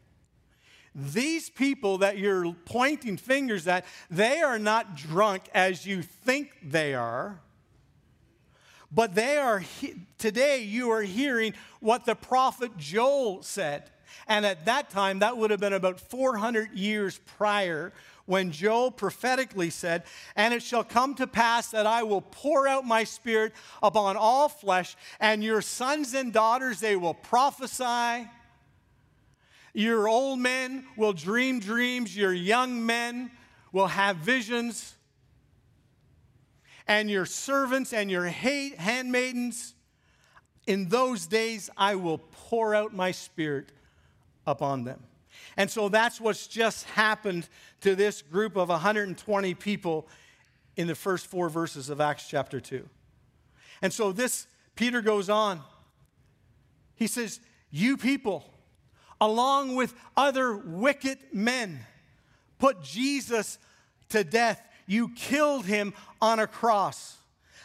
These 0.94 1.50
people 1.50 1.98
that 1.98 2.18
you're 2.18 2.52
pointing 2.64 3.16
fingers 3.16 3.68
at, 3.68 3.84
they 4.10 4.40
are 4.40 4.58
not 4.58 4.96
drunk 4.96 5.48
as 5.54 5.86
you 5.86 6.02
think 6.02 6.50
they 6.62 6.94
are. 6.94 7.40
But 8.90 9.14
they 9.14 9.36
are 9.36 9.62
today 10.18 10.62
you 10.62 10.90
are 10.90 11.02
hearing 11.02 11.54
what 11.80 12.06
the 12.06 12.14
prophet 12.14 12.76
Joel 12.76 13.42
said. 13.42 13.90
And 14.26 14.46
at 14.46 14.64
that 14.66 14.90
time 14.90 15.18
that 15.18 15.36
would 15.36 15.50
have 15.50 15.60
been 15.60 15.72
about 15.72 16.00
400 16.00 16.72
years 16.72 17.20
prior 17.36 17.92
when 18.28 18.50
Joel 18.50 18.90
prophetically 18.90 19.70
said, 19.70 20.02
And 20.36 20.52
it 20.52 20.62
shall 20.62 20.84
come 20.84 21.14
to 21.14 21.26
pass 21.26 21.70
that 21.70 21.86
I 21.86 22.02
will 22.02 22.20
pour 22.20 22.68
out 22.68 22.84
my 22.84 23.04
spirit 23.04 23.54
upon 23.82 24.18
all 24.18 24.50
flesh, 24.50 24.96
and 25.18 25.42
your 25.42 25.62
sons 25.62 26.12
and 26.12 26.30
daughters, 26.30 26.78
they 26.78 26.94
will 26.94 27.14
prophesy. 27.14 28.28
Your 29.72 30.08
old 30.08 30.40
men 30.40 30.84
will 30.94 31.14
dream 31.14 31.58
dreams, 31.58 32.14
your 32.14 32.34
young 32.34 32.84
men 32.84 33.30
will 33.72 33.86
have 33.86 34.16
visions, 34.16 34.94
and 36.88 37.10
your 37.10 37.26
servants 37.26 37.92
and 37.92 38.10
your 38.10 38.24
handmaidens, 38.24 39.74
in 40.66 40.88
those 40.88 41.26
days 41.26 41.70
I 41.76 41.94
will 41.94 42.18
pour 42.18 42.74
out 42.74 42.94
my 42.94 43.12
spirit 43.12 43.70
upon 44.46 44.84
them. 44.84 45.02
And 45.56 45.70
so 45.70 45.88
that's 45.88 46.20
what's 46.20 46.46
just 46.46 46.84
happened 46.86 47.48
to 47.82 47.94
this 47.94 48.22
group 48.22 48.56
of 48.56 48.68
120 48.70 49.54
people 49.54 50.08
in 50.76 50.86
the 50.86 50.94
first 50.94 51.26
four 51.26 51.48
verses 51.48 51.90
of 51.90 52.00
Acts 52.00 52.26
chapter 52.28 52.60
2. 52.60 52.88
And 53.82 53.92
so 53.92 54.12
this, 54.12 54.46
Peter 54.74 55.02
goes 55.02 55.28
on. 55.28 55.60
He 56.94 57.06
says, 57.06 57.40
You 57.70 57.96
people, 57.96 58.44
along 59.20 59.76
with 59.76 59.94
other 60.16 60.56
wicked 60.56 61.18
men, 61.32 61.80
put 62.58 62.82
Jesus 62.82 63.58
to 64.10 64.24
death. 64.24 64.62
You 64.88 65.10
killed 65.10 65.66
him 65.66 65.94
on 66.20 66.40
a 66.40 66.48
cross. 66.48 67.18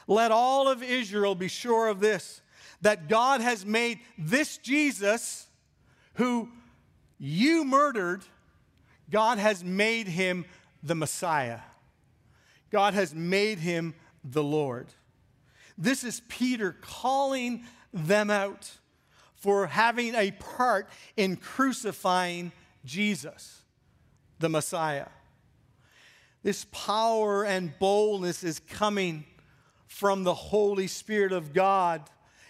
Let 0.06 0.32
all 0.32 0.68
of 0.68 0.84
Israel 0.84 1.34
be 1.34 1.48
sure 1.48 1.88
of 1.88 2.00
this 2.00 2.42
that 2.82 3.08
God 3.08 3.40
has 3.40 3.66
made 3.66 4.00
this 4.18 4.58
Jesus, 4.58 5.48
who 6.16 6.50
you 7.18 7.64
murdered, 7.64 8.24
God 9.10 9.38
has 9.38 9.64
made 9.64 10.08
him 10.08 10.44
the 10.84 10.94
Messiah. 10.94 11.62
God 12.72 12.94
has 12.94 13.16
made 13.16 13.60
him 13.60 13.96
the 14.24 14.44
Lord. 14.44 14.88
This 15.78 16.04
is 16.04 16.22
Peter 16.28 16.76
calling 16.82 17.64
them 17.94 18.30
out 18.30 18.70
for 19.36 19.68
having 19.68 20.14
a 20.16 20.32
part 20.32 20.90
in 21.16 21.38
crucifying 21.38 22.52
Jesus, 22.84 23.62
the 24.40 24.50
Messiah. 24.50 25.08
This 26.44 26.66
power 26.72 27.46
and 27.46 27.78
boldness 27.80 28.44
is 28.44 28.60
coming 28.60 29.26
from 29.88 30.24
the 30.24 30.34
Holy 30.34 30.88
Spirit 30.88 31.32
of 31.32 31.54
God, 31.54 32.02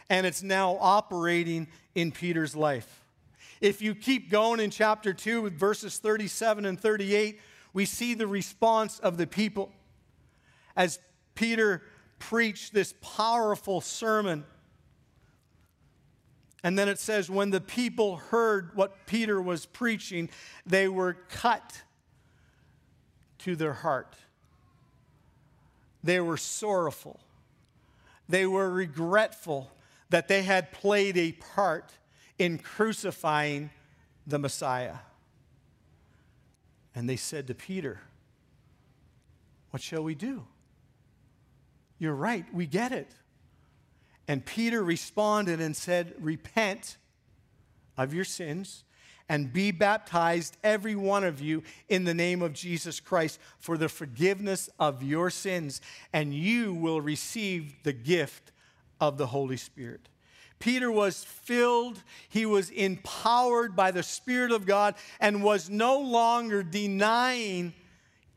and 0.09 0.25
it's 0.25 0.43
now 0.43 0.77
operating 0.79 1.67
in 1.95 2.11
Peter's 2.11 2.55
life. 2.55 3.05
If 3.61 3.81
you 3.81 3.95
keep 3.95 4.29
going 4.29 4.59
in 4.59 4.71
chapter 4.71 5.13
2 5.13 5.41
with 5.41 5.57
verses 5.57 5.97
37 5.99 6.65
and 6.65 6.79
38, 6.79 7.39
we 7.71 7.85
see 7.85 8.13
the 8.13 8.27
response 8.27 8.99
of 8.99 9.17
the 9.17 9.27
people 9.27 9.71
as 10.75 10.99
Peter 11.35 11.83
preached 12.19 12.73
this 12.73 12.93
powerful 13.01 13.79
sermon 13.79 14.43
And 16.63 16.79
then 16.79 16.87
it 16.87 16.97
says, 16.97 17.29
when 17.29 17.49
the 17.49 17.59
people 17.59 18.17
heard 18.17 18.71
what 18.73 19.05
Peter 19.05 19.41
was 19.41 19.65
preaching, 19.65 20.29
they 20.65 20.87
were 20.87 21.13
cut 21.29 21.81
to 23.43 23.55
their 23.55 23.73
heart. 23.73 24.15
They 26.03 26.19
were 26.19 26.37
sorrowful. 26.37 27.19
They 28.29 28.45
were 28.45 28.69
regretful 28.69 29.71
that 30.09 30.27
they 30.27 30.43
had 30.43 30.71
played 30.71 31.17
a 31.17 31.33
part 31.33 31.91
in 32.37 32.57
crucifying 32.57 33.69
the 34.25 34.39
Messiah. 34.39 34.95
And 36.95 37.09
they 37.09 37.15
said 37.15 37.47
to 37.47 37.53
Peter, 37.53 37.99
What 39.71 39.81
shall 39.81 40.03
we 40.03 40.15
do? 40.15 40.45
You're 41.99 42.15
right, 42.15 42.45
we 42.53 42.65
get 42.65 42.91
it. 42.91 43.11
And 44.27 44.45
Peter 44.45 44.83
responded 44.83 45.59
and 45.59 45.75
said, 45.75 46.13
Repent 46.19 46.97
of 47.97 48.13
your 48.13 48.25
sins 48.25 48.83
and 49.29 49.53
be 49.53 49.71
baptized, 49.71 50.57
every 50.63 50.95
one 50.95 51.23
of 51.23 51.41
you, 51.41 51.63
in 51.89 52.03
the 52.03 52.13
name 52.13 52.41
of 52.41 52.53
Jesus 52.53 52.99
Christ 52.99 53.39
for 53.59 53.77
the 53.77 53.89
forgiveness 53.89 54.69
of 54.79 55.01
your 55.01 55.29
sins, 55.29 55.81
and 56.11 56.33
you 56.33 56.73
will 56.73 57.01
receive 57.01 57.75
the 57.83 57.93
gift 57.93 58.51
of 58.99 59.17
the 59.17 59.27
Holy 59.27 59.57
Spirit. 59.57 60.09
Peter 60.59 60.91
was 60.91 61.23
filled, 61.23 62.03
he 62.29 62.45
was 62.45 62.69
empowered 62.69 63.75
by 63.75 63.91
the 63.91 64.03
Spirit 64.03 64.51
of 64.51 64.65
God, 64.65 64.95
and 65.19 65.43
was 65.43 65.69
no 65.69 65.99
longer 65.99 66.63
denying 66.63 67.73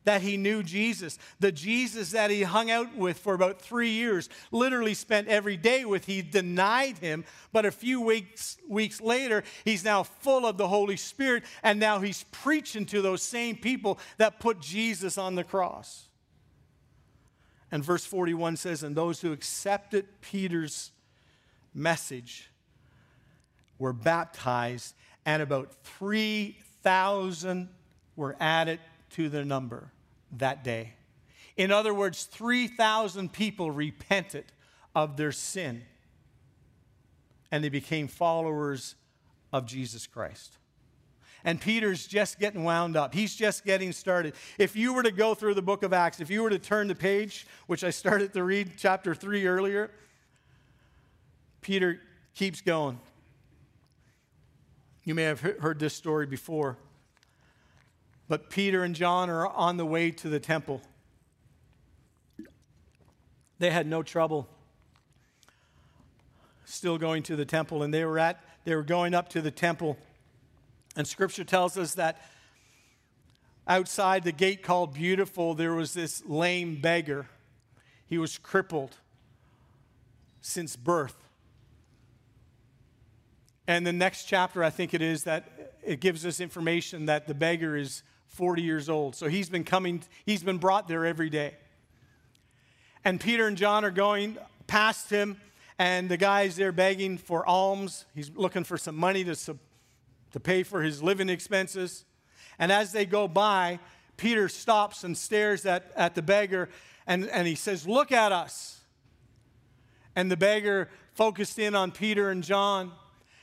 that 0.06 0.22
he 0.22 0.36
knew 0.36 0.62
Jesus. 0.62 1.18
The 1.40 1.52
Jesus 1.52 2.12
that 2.12 2.30
he 2.30 2.44
hung 2.44 2.70
out 2.70 2.96
with 2.96 3.18
for 3.18 3.34
about 3.34 3.60
three 3.60 3.90
years, 3.90 4.28
literally 4.52 4.94
spent 4.94 5.26
every 5.26 5.56
day 5.56 5.84
with, 5.84 6.06
he 6.06 6.22
denied 6.22 6.98
him. 6.98 7.24
But 7.52 7.66
a 7.66 7.72
few 7.72 8.00
weeks, 8.00 8.56
weeks 8.68 9.00
later, 9.00 9.42
he's 9.64 9.84
now 9.84 10.04
full 10.04 10.46
of 10.46 10.58
the 10.58 10.68
Holy 10.68 10.96
Spirit, 10.96 11.42
and 11.62 11.80
now 11.80 11.98
he's 11.98 12.24
preaching 12.30 12.86
to 12.86 13.02
those 13.02 13.20
same 13.20 13.56
people 13.56 13.98
that 14.16 14.38
put 14.38 14.60
Jesus 14.60 15.18
on 15.18 15.34
the 15.34 15.44
cross. 15.44 16.08
And 17.72 17.84
verse 17.84 18.04
41 18.06 18.56
says, 18.58 18.84
And 18.84 18.94
those 18.94 19.20
who 19.20 19.32
accepted 19.32 20.06
Peter's 20.20 20.92
message 21.74 22.48
were 23.76 23.92
baptized, 23.92 24.94
and 25.24 25.42
about 25.42 25.72
3,000 25.82 27.68
were 28.14 28.36
added 28.38 28.78
to 29.10 29.28
the 29.28 29.44
number 29.44 29.90
that 30.38 30.64
day. 30.64 30.94
In 31.56 31.70
other 31.70 31.94
words, 31.94 32.24
3,000 32.24 33.32
people 33.32 33.70
repented 33.70 34.44
of 34.94 35.16
their 35.16 35.32
sin 35.32 35.82
and 37.50 37.62
they 37.62 37.68
became 37.68 38.08
followers 38.08 38.94
of 39.52 39.66
Jesus 39.66 40.06
Christ. 40.06 40.58
And 41.44 41.60
Peter's 41.60 42.06
just 42.06 42.40
getting 42.40 42.64
wound 42.64 42.96
up. 42.96 43.14
He's 43.14 43.34
just 43.34 43.64
getting 43.64 43.92
started. 43.92 44.34
If 44.58 44.74
you 44.74 44.92
were 44.92 45.04
to 45.04 45.12
go 45.12 45.34
through 45.34 45.54
the 45.54 45.62
book 45.62 45.84
of 45.84 45.92
Acts, 45.92 46.20
if 46.20 46.28
you 46.28 46.42
were 46.42 46.50
to 46.50 46.58
turn 46.58 46.88
the 46.88 46.94
page, 46.94 47.46
which 47.68 47.84
I 47.84 47.90
started 47.90 48.32
to 48.32 48.42
read 48.42 48.72
chapter 48.76 49.14
3 49.14 49.46
earlier, 49.46 49.90
Peter 51.60 52.00
keeps 52.34 52.60
going. 52.60 52.98
You 55.04 55.14
may 55.14 55.22
have 55.22 55.40
heard 55.40 55.78
this 55.78 55.94
story 55.94 56.26
before. 56.26 56.78
But 58.28 58.50
Peter 58.50 58.82
and 58.82 58.94
John 58.94 59.30
are 59.30 59.46
on 59.46 59.76
the 59.76 59.86
way 59.86 60.10
to 60.10 60.28
the 60.28 60.40
temple. 60.40 60.82
They 63.58 63.70
had 63.70 63.86
no 63.86 64.02
trouble 64.02 64.48
still 66.64 66.98
going 66.98 67.22
to 67.22 67.36
the 67.36 67.44
temple 67.44 67.82
and 67.82 67.94
they 67.94 68.04
were 68.04 68.18
at 68.18 68.40
they 68.64 68.74
were 68.74 68.82
going 68.82 69.14
up 69.14 69.28
to 69.30 69.40
the 69.40 69.52
temple. 69.52 69.96
And 70.96 71.06
scripture 71.06 71.44
tells 71.44 71.78
us 71.78 71.94
that 71.94 72.20
outside 73.68 74.24
the 74.24 74.32
gate 74.32 74.62
called 74.62 74.92
beautiful 74.92 75.54
there 75.54 75.72
was 75.72 75.94
this 75.94 76.24
lame 76.26 76.80
beggar. 76.80 77.28
He 78.06 78.18
was 78.18 78.36
crippled 78.38 78.96
since 80.40 80.74
birth. 80.74 81.16
And 83.68 83.86
the 83.86 83.92
next 83.92 84.24
chapter 84.24 84.64
I 84.64 84.70
think 84.70 84.92
it 84.92 85.02
is 85.02 85.24
that 85.24 85.76
it 85.84 86.00
gives 86.00 86.26
us 86.26 86.40
information 86.40 87.06
that 87.06 87.28
the 87.28 87.34
beggar 87.34 87.76
is 87.76 88.02
40 88.28 88.62
years 88.62 88.88
old. 88.88 89.16
So 89.16 89.28
he's 89.28 89.48
been 89.48 89.64
coming, 89.64 90.02
he's 90.24 90.42
been 90.42 90.58
brought 90.58 90.88
there 90.88 91.06
every 91.06 91.30
day. 91.30 91.54
And 93.04 93.20
Peter 93.20 93.46
and 93.46 93.56
John 93.56 93.84
are 93.84 93.90
going 93.90 94.36
past 94.66 95.10
him, 95.10 95.40
and 95.78 96.08
the 96.08 96.16
guy's 96.16 96.56
there 96.56 96.72
begging 96.72 97.18
for 97.18 97.46
alms. 97.46 98.04
He's 98.14 98.30
looking 98.34 98.64
for 98.64 98.76
some 98.76 98.96
money 98.96 99.24
to, 99.24 99.36
to 100.32 100.40
pay 100.40 100.62
for 100.62 100.82
his 100.82 101.02
living 101.02 101.28
expenses. 101.28 102.04
And 102.58 102.72
as 102.72 102.92
they 102.92 103.06
go 103.06 103.28
by, 103.28 103.78
Peter 104.16 104.48
stops 104.48 105.04
and 105.04 105.16
stares 105.16 105.66
at, 105.66 105.92
at 105.94 106.14
the 106.14 106.22
beggar, 106.22 106.68
and, 107.06 107.28
and 107.28 107.46
he 107.46 107.54
says, 107.54 107.86
Look 107.86 108.10
at 108.12 108.32
us. 108.32 108.80
And 110.14 110.30
the 110.30 110.36
beggar 110.36 110.88
focused 111.12 111.58
in 111.58 111.74
on 111.74 111.92
Peter 111.92 112.30
and 112.30 112.42
John. 112.42 112.92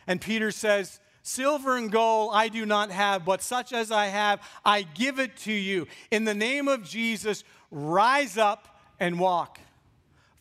And 0.07 0.19
Peter 0.19 0.51
says, 0.51 0.99
Silver 1.23 1.77
and 1.77 1.89
gold 1.89 2.31
I 2.33 2.49
do 2.49 2.65
not 2.65 2.91
have, 2.91 3.23
but 3.23 3.41
such 3.41 3.71
as 3.71 3.91
I 3.91 4.07
have, 4.07 4.41
I 4.65 4.81
give 4.81 5.19
it 5.19 5.37
to 5.37 5.53
you. 5.53 5.87
In 6.11 6.25
the 6.25 6.33
name 6.33 6.67
of 6.67 6.83
Jesus, 6.83 7.45
rise 7.71 8.37
up 8.37 8.79
and 8.99 9.17
walk. 9.17 9.59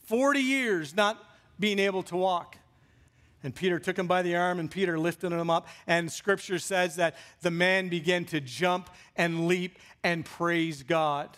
40 0.07 0.41
years 0.41 0.95
not 0.97 1.25
being 1.59 1.79
able 1.79 2.03
to 2.05 2.17
walk. 2.17 2.57
And 3.45 3.55
Peter 3.55 3.79
took 3.79 3.99
him 3.99 4.07
by 4.07 4.23
the 4.23 4.37
arm, 4.37 4.59
and 4.59 4.71
Peter 4.71 4.99
lifted 4.99 5.33
him 5.33 5.51
up. 5.51 5.69
And 5.87 6.11
scripture 6.11 6.59
says 6.59 6.97
that 6.97 7.17
the 7.41 7.51
man 7.51 7.89
began 7.89 8.25
to 8.27 8.41
jump 8.41 8.91
and 9.17 9.47
leap 9.47 9.79
and 10.03 10.25
praise 10.25 10.83
God. 10.83 11.31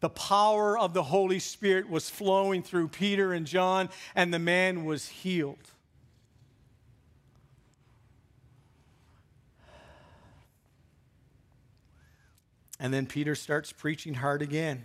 The 0.00 0.10
power 0.10 0.78
of 0.78 0.94
the 0.94 1.02
Holy 1.02 1.38
Spirit 1.38 1.88
was 1.88 2.08
flowing 2.08 2.62
through 2.62 2.88
Peter 2.88 3.32
and 3.32 3.46
John, 3.46 3.88
and 4.14 4.32
the 4.32 4.38
man 4.38 4.84
was 4.84 5.08
healed. 5.08 5.72
And 12.80 12.94
then 12.94 13.06
Peter 13.06 13.34
starts 13.34 13.72
preaching 13.72 14.14
hard 14.14 14.40
again. 14.42 14.84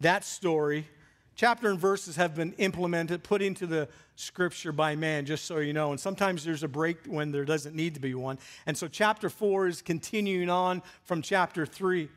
That 0.00 0.24
story, 0.24 0.88
chapter 1.34 1.68
and 1.70 1.78
verses 1.78 2.16
have 2.16 2.34
been 2.34 2.52
implemented, 2.54 3.22
put 3.22 3.42
into 3.42 3.66
the 3.66 3.88
scripture 4.16 4.72
by 4.72 4.96
man, 4.96 5.26
just 5.26 5.44
so 5.44 5.58
you 5.58 5.72
know. 5.72 5.90
And 5.90 6.00
sometimes 6.00 6.44
there's 6.44 6.62
a 6.62 6.68
break 6.68 7.06
when 7.06 7.30
there 7.30 7.44
doesn't 7.44 7.74
need 7.74 7.94
to 7.94 8.00
be 8.00 8.14
one. 8.14 8.38
And 8.66 8.76
so 8.76 8.88
chapter 8.88 9.28
four 9.28 9.66
is 9.66 9.82
continuing 9.82 10.48
on 10.48 10.82
from 11.04 11.20
chapter 11.20 11.66
three. 11.66 12.08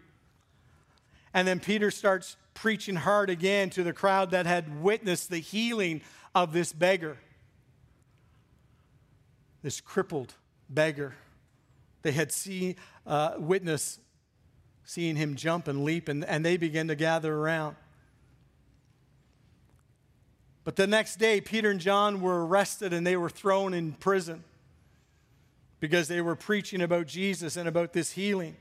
And 1.34 1.47
then 1.47 1.60
Peter 1.60 1.91
starts 1.91 2.38
preaching 2.54 2.95
hard 2.95 3.30
again 3.30 3.69
to 3.71 3.84
the 3.84 3.93
crowd 3.93 4.32
that 4.32 4.45
had 4.45 4.82
witnessed 4.82 5.30
the 5.30 5.39
healing 5.39 6.02
of 6.34 6.54
this 6.54 6.73
beggar, 6.73 7.17
this 9.62 9.82
crippled 9.82 10.34
beggar. 10.69 11.13
They 12.02 12.13
had 12.13 12.32
seen, 12.32 12.76
uh, 13.06 13.34
witnessed 13.38 14.00
seeing 14.88 15.17
him 15.17 15.36
jump 15.36 15.67
and 15.67 15.84
leap, 15.84 16.08
and, 16.08 16.23
and 16.23 16.43
they 16.43 16.56
begin 16.56 16.88
to 16.88 16.95
gather 16.95 17.36
around. 17.36 17.76
But 20.63 20.78
the 20.78 20.88
next 20.88 21.17
day, 21.17 21.41
Peter 21.41 21.69
and 21.69 21.80
John 21.80 22.21
were 22.21 22.45
arrested 22.45 22.93
and 22.93 23.06
they 23.06 23.17
were 23.17 23.30
thrown 23.30 23.73
in 23.73 23.93
prison 23.93 24.43
because 25.80 26.08
they 26.08 26.21
were 26.21 26.36
preaching 26.36 26.82
about 26.82 27.06
Jesus 27.06 27.58
and 27.58 27.67
about 27.67 27.93
this 27.93 28.13
healing. 28.13 28.56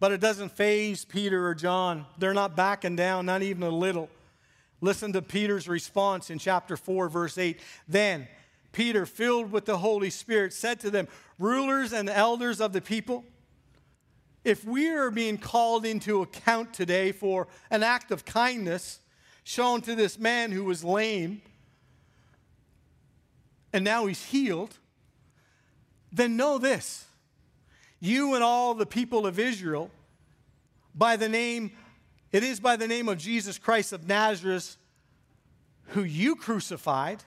But 0.00 0.12
it 0.12 0.20
doesn't 0.20 0.52
phase 0.52 1.04
Peter 1.04 1.46
or 1.46 1.54
John. 1.54 2.06
They're 2.18 2.34
not 2.34 2.56
backing 2.56 2.96
down, 2.96 3.26
not 3.26 3.42
even 3.42 3.64
a 3.64 3.70
little. 3.70 4.08
Listen 4.80 5.12
to 5.12 5.22
Peter's 5.22 5.68
response 5.68 6.30
in 6.30 6.38
chapter 6.38 6.76
4, 6.76 7.08
verse 7.08 7.36
8. 7.36 7.60
Then 7.88 8.28
Peter, 8.70 9.06
filled 9.06 9.50
with 9.50 9.64
the 9.64 9.78
Holy 9.78 10.10
Spirit, 10.10 10.52
said 10.52 10.78
to 10.80 10.90
them, 10.90 11.08
Rulers 11.36 11.92
and 11.92 12.08
elders 12.08 12.60
of 12.60 12.72
the 12.72 12.80
people, 12.80 13.24
if 14.48 14.64
we 14.64 14.88
are 14.88 15.10
being 15.10 15.36
called 15.36 15.84
into 15.84 16.22
account 16.22 16.72
today 16.72 17.12
for 17.12 17.46
an 17.70 17.82
act 17.82 18.10
of 18.10 18.24
kindness 18.24 19.00
shown 19.44 19.82
to 19.82 19.94
this 19.94 20.18
man 20.18 20.50
who 20.50 20.64
was 20.64 20.82
lame 20.82 21.42
and 23.72 23.84
now 23.84 24.06
he's 24.06 24.24
healed, 24.24 24.78
then 26.10 26.36
know 26.36 26.58
this 26.58 27.04
you 28.00 28.34
and 28.34 28.44
all 28.44 28.74
the 28.74 28.86
people 28.86 29.26
of 29.26 29.38
Israel, 29.38 29.90
by 30.94 31.16
the 31.16 31.28
name, 31.28 31.72
it 32.32 32.44
is 32.44 32.60
by 32.60 32.76
the 32.76 32.88
name 32.88 33.08
of 33.08 33.18
Jesus 33.18 33.58
Christ 33.58 33.92
of 33.92 34.06
Nazareth, 34.06 34.76
who 35.88 36.04
you 36.04 36.36
crucified, 36.36 37.24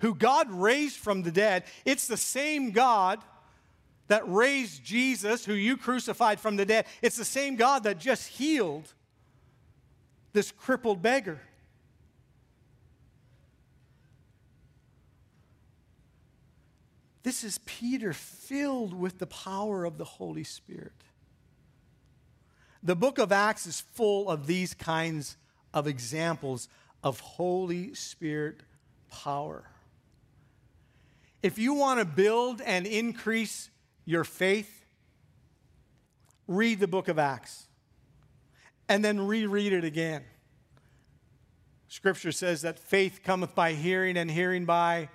who 0.00 0.14
God 0.14 0.50
raised 0.50 0.96
from 0.96 1.22
the 1.22 1.32
dead. 1.32 1.64
It's 1.84 2.06
the 2.06 2.16
same 2.16 2.70
God 2.70 3.18
that 4.08 4.22
raised 4.26 4.84
Jesus, 4.84 5.44
who 5.44 5.54
you 5.54 5.76
crucified 5.76 6.40
from 6.40 6.56
the 6.56 6.64
dead, 6.64 6.86
it's 7.02 7.16
the 7.16 7.24
same 7.24 7.56
God 7.56 7.82
that 7.84 7.98
just 7.98 8.28
healed 8.28 8.92
this 10.32 10.52
crippled 10.52 11.02
beggar. 11.02 11.40
This 17.22 17.42
is 17.42 17.58
Peter 17.64 18.12
filled 18.12 18.94
with 18.94 19.18
the 19.18 19.26
power 19.26 19.84
of 19.84 19.98
the 19.98 20.04
Holy 20.04 20.44
Spirit. 20.44 20.92
The 22.82 22.94
book 22.94 23.18
of 23.18 23.32
Acts 23.32 23.66
is 23.66 23.80
full 23.80 24.30
of 24.30 24.46
these 24.46 24.74
kinds 24.74 25.36
of 25.74 25.88
examples 25.88 26.68
of 27.02 27.18
Holy 27.18 27.94
Spirit 27.94 28.60
power. 29.10 29.64
If 31.42 31.58
you 31.58 31.74
want 31.74 31.98
to 31.98 32.04
build 32.04 32.60
and 32.60 32.86
increase 32.86 33.70
your 34.06 34.24
faith, 34.24 34.86
read 36.48 36.80
the 36.80 36.88
book 36.88 37.08
of 37.08 37.18
Acts 37.18 37.66
and 38.88 39.04
then 39.04 39.26
reread 39.26 39.74
it 39.74 39.84
again. 39.84 40.24
Scripture 41.88 42.32
says 42.32 42.62
that 42.62 42.78
faith 42.78 43.20
cometh 43.22 43.54
by 43.54 43.72
hearing 43.72 44.16
and 44.16 44.30
hearing 44.30 44.64
by 44.64 45.08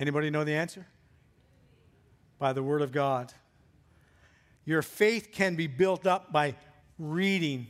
Anybody 0.00 0.30
know 0.30 0.44
the 0.44 0.54
answer? 0.54 0.86
By 2.38 2.54
the 2.54 2.62
word 2.62 2.80
of 2.80 2.90
God. 2.90 3.34
Your 4.64 4.80
faith 4.80 5.28
can 5.30 5.56
be 5.56 5.66
built 5.66 6.06
up 6.06 6.32
by 6.32 6.54
reading 6.98 7.66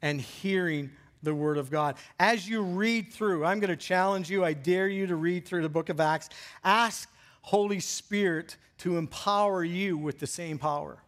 and 0.00 0.20
hearing 0.20 0.90
the 1.22 1.34
Word 1.34 1.58
of 1.58 1.70
God. 1.70 1.96
As 2.18 2.48
you 2.48 2.62
read 2.62 3.12
through, 3.12 3.44
I'm 3.44 3.60
going 3.60 3.70
to 3.70 3.76
challenge 3.76 4.28
you, 4.28 4.44
I 4.44 4.52
dare 4.52 4.88
you 4.88 5.06
to 5.06 5.16
read 5.16 5.46
through 5.46 5.62
the 5.62 5.68
book 5.68 5.88
of 5.88 6.00
Acts. 6.00 6.28
Ask 6.64 7.08
Holy 7.42 7.80
Spirit 7.80 8.56
to 8.78 8.96
empower 8.96 9.62
you 9.62 9.98
with 9.98 10.18
the 10.18 10.26
same 10.26 10.58
power 10.58 11.02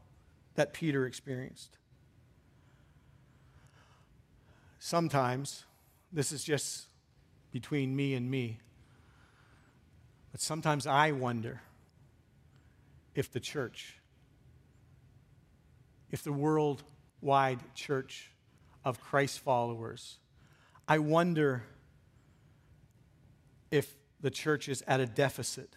that 0.54 0.72
Peter 0.72 1.06
experienced. 1.06 1.78
Sometimes, 4.78 5.64
this 6.12 6.30
is 6.30 6.44
just 6.44 6.86
between 7.50 7.96
me 7.96 8.14
and 8.14 8.30
me, 8.30 8.58
but 10.30 10.40
sometimes 10.40 10.86
I 10.86 11.12
wonder 11.12 11.62
if 13.14 13.32
the 13.32 13.40
church, 13.40 13.98
if 16.10 16.22
the 16.22 16.32
worldwide 16.32 17.60
church 17.74 18.30
of 18.84 19.00
Christ 19.00 19.40
followers, 19.40 20.18
I 20.86 20.98
wonder 20.98 21.62
if 23.70 23.96
the 24.20 24.30
church 24.30 24.68
is 24.68 24.82
at 24.86 25.00
a 25.00 25.06
deficit 25.06 25.76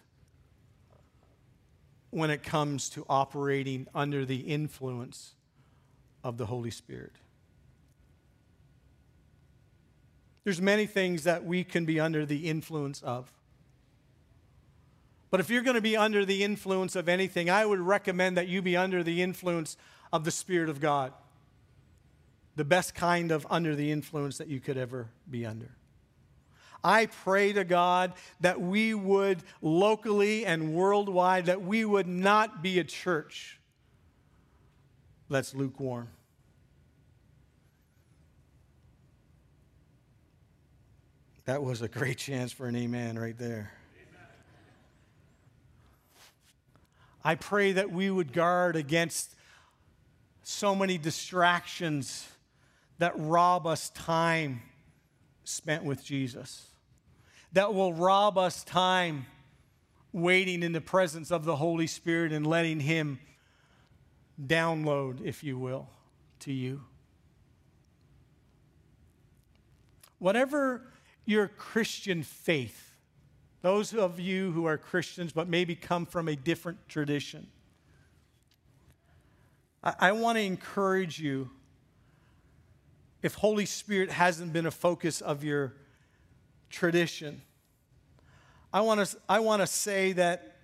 when 2.10 2.30
it 2.30 2.44
comes 2.44 2.90
to 2.90 3.06
operating 3.10 3.88
under 3.94 4.26
the 4.26 4.38
influence 4.38 5.36
of 6.24 6.38
the 6.38 6.46
Holy 6.46 6.72
Spirit. 6.72 7.14
There's 10.44 10.62
many 10.62 10.86
things 10.86 11.24
that 11.24 11.44
we 11.44 11.64
can 11.64 11.86
be 11.86 12.00
under 12.00 12.26
the 12.26 12.48
influence 12.48 13.02
of. 13.02 13.32
But 15.30 15.42
if 15.42 15.50
you're 15.50 15.64
going 15.64 15.76
to 15.76 15.82
be 15.82 15.98
under 15.98 16.24
the 16.26 16.44
influence 16.44 16.96
of 16.96 17.10
anything, 17.10 17.50
I 17.50 17.66
would 17.66 17.80
recommend 17.80 18.38
that 18.38 18.48
you 18.48 18.62
be 18.62 18.78
under 18.78 19.04
the 19.04 19.22
influence 19.22 19.76
of 20.14 20.24
the 20.24 20.32
Spirit 20.32 20.70
of 20.70 20.80
God 20.80 21.12
the 22.58 22.66
best 22.66 22.96
kind 22.96 23.32
of 23.32 23.46
under 23.52 23.76
the 23.76 23.92
influence 23.92 24.40
that 24.40 24.48
you 24.48 24.60
could 24.60 24.78
ever 24.78 25.08
be 25.30 25.46
under. 25.46 25.77
I 26.84 27.08
pray 27.08 27.54
to 27.54 27.64
God 27.64 28.14
that 28.42 28.62
we 28.62 28.94
would 28.94 29.42
locally 29.62 30.46
and 30.46 30.74
worldwide, 30.74 31.48
that 31.48 31.62
we 31.62 31.86
would 31.86 32.08
not 32.08 32.62
be 32.62 32.80
a 32.80 32.84
church 32.84 33.60
that's 35.30 35.54
lukewarm. 35.54 36.10
That 41.46 41.64
was 41.64 41.82
a 41.82 41.88
great 41.88 42.18
chance 42.18 42.52
for 42.52 42.68
an 42.68 42.76
amen 42.76 43.18
right 43.18 43.38
there. 43.38 43.72
I 47.24 47.36
pray 47.36 47.74
that 47.74 47.92
we 47.92 48.10
would 48.10 48.32
guard 48.32 48.76
against 48.76 49.36
so 50.44 50.76
many 50.76 50.98
distractions 50.98 52.28
that 53.00 53.14
rob 53.16 53.68
us 53.68 53.90
time 53.90 54.62
spent 55.48 55.84
with 55.84 56.04
Jesus, 56.04 56.68
that 57.54 57.74
will 57.74 57.94
rob 57.94 58.38
us 58.38 58.64
time 58.64 59.26
waiting 60.12 60.62
in 60.62 60.74
the 60.74 60.82
presence 60.82 61.32
of 61.32 61.46
the 61.46 61.56
Holy 61.56 61.88
Spirit 61.88 62.34
and 62.34 62.46
letting 62.46 62.82
Him 62.82 63.20
download, 64.46 65.24
if 65.24 65.44
you 65.44 65.58
will, 65.58 65.88
to 66.40 66.52
you. 66.52 66.82
Whatever 70.20 70.82
your 71.26 71.48
Christian 71.48 72.24
faith, 72.24 72.98
those 73.62 73.94
of 73.94 74.20
you 74.20 74.52
who 74.52 74.66
are 74.66 74.78
Christians 74.78 75.32
but 75.32 75.48
maybe 75.48 75.76
come 75.76 76.06
from 76.06 76.28
a 76.28 76.36
different 76.36 76.90
tradition, 76.90 77.48
I, 79.82 79.94
I 80.00 80.12
want 80.12 80.38
to 80.38 80.42
encourage 80.42 81.20
you 81.20 81.50
if 83.28 83.34
Holy 83.36 83.66
Spirit 83.66 84.10
hasn't 84.10 84.54
been 84.54 84.66
a 84.66 84.72
focus 84.72 85.20
of 85.20 85.44
your 85.44 85.74
tradition. 86.70 87.42
I 88.72 88.80
want 88.80 89.06
to 89.06 89.18
I 89.28 89.42
want 89.42 89.62
to 89.62 89.68
say 89.68 90.14
that 90.14 90.56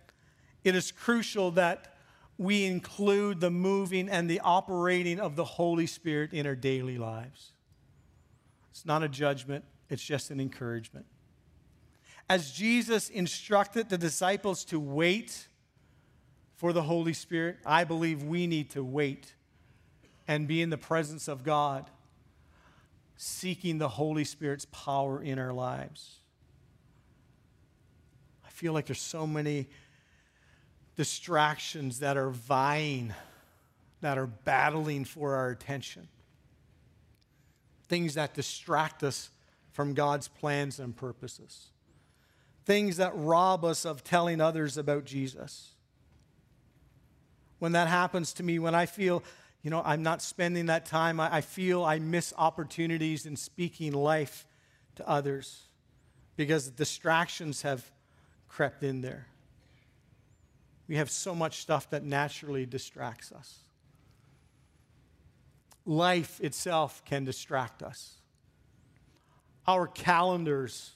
it 0.64 0.74
is 0.74 0.90
crucial 0.90 1.52
that 1.52 1.98
we 2.38 2.64
include 2.64 3.42
the 3.42 3.52
moving 3.52 4.08
and 4.08 4.30
the 4.30 4.40
operating 4.40 5.20
of 5.20 5.36
the 5.36 5.44
Holy 5.44 5.86
Spirit 5.86 6.32
in 6.32 6.48
our 6.48 6.56
daily 6.56 6.98
lives. 6.98 7.52
It's 8.72 8.86
not 8.86 9.04
a 9.04 9.10
judgment, 9.10 9.66
it's 9.90 10.02
just 10.02 10.32
an 10.32 10.40
encouragement. 10.40 11.06
As 12.30 12.54
Jesus 12.54 13.10
instructed 13.10 13.90
the 13.90 13.98
disciples 13.98 14.64
to 14.66 14.80
wait 14.80 15.50
for 16.56 16.72
the 16.72 16.84
Holy 16.84 17.14
Spirit, 17.14 17.58
I 17.66 17.84
believe 17.84 18.24
we 18.24 18.48
need 18.48 18.70
to 18.70 18.86
wait 18.86 19.34
and 20.30 20.48
be 20.48 20.62
in 20.62 20.70
the 20.70 20.78
presence 20.78 21.28
of 21.28 21.44
God 21.44 21.90
seeking 23.16 23.78
the 23.78 23.88
Holy 23.88 24.24
Spirit's 24.24 24.66
power 24.66 25.22
in 25.22 25.40
our 25.40 25.54
lives. 25.54 26.18
I 28.46 28.50
feel 28.50 28.74
like 28.74 28.88
there's 28.88 29.02
so 29.02 29.28
many 29.28 29.68
distractions 30.96 32.00
that 32.00 32.18
are 32.18 32.30
vying, 32.30 33.14
that 34.02 34.18
are 34.18 34.28
battling 34.28 35.06
for 35.06 35.36
our 35.36 35.50
attention. 35.50 36.08
Things 37.88 38.16
that 38.16 38.34
distract 38.34 39.04
us 39.04 39.30
from 39.72 39.94
God's 39.94 40.28
plans 40.28 40.80
and 40.80 40.96
purposes. 40.96 41.68
Things 42.66 42.98
that 42.98 43.12
rob 43.16 43.66
us 43.66 43.86
of 43.86 44.04
telling 44.04 44.40
others 44.40 44.78
about 44.78 45.06
Jesus. 45.06 45.72
When 47.60 47.72
that 47.74 47.88
happens 47.88 48.34
to 48.34 48.44
me, 48.44 48.60
when 48.60 48.76
I 48.76 48.86
feel 48.86 49.24
you 49.64 49.70
know, 49.70 49.82
I'm 49.84 50.04
not 50.04 50.22
spending 50.22 50.66
that 50.66 50.86
time. 50.86 51.20
I, 51.20 51.38
I 51.38 51.42
feel 51.42 51.86
I 51.86 51.98
miss 51.98 52.34
opportunities 52.38 53.26
in 53.26 53.38
speaking 53.38 53.94
life 53.94 54.46
to 54.96 55.08
others 55.08 55.64
because 56.36 56.70
distractions 56.70 57.62
have 57.62 57.90
crept 58.50 58.84
in 58.84 59.02
there. 59.02 59.28
We 60.88 60.98
have 60.98 61.10
so 61.10 61.34
much 61.34 61.62
stuff 61.62 61.90
that 61.92 62.04
naturally 62.04 62.66
distracts 62.66 63.32
us. 63.32 63.60
Life 65.86 66.42
itself 66.42 67.04
can 67.06 67.24
distract 67.24 67.82
us. 67.82 68.18
Our 69.66 69.88
calendars 69.88 70.92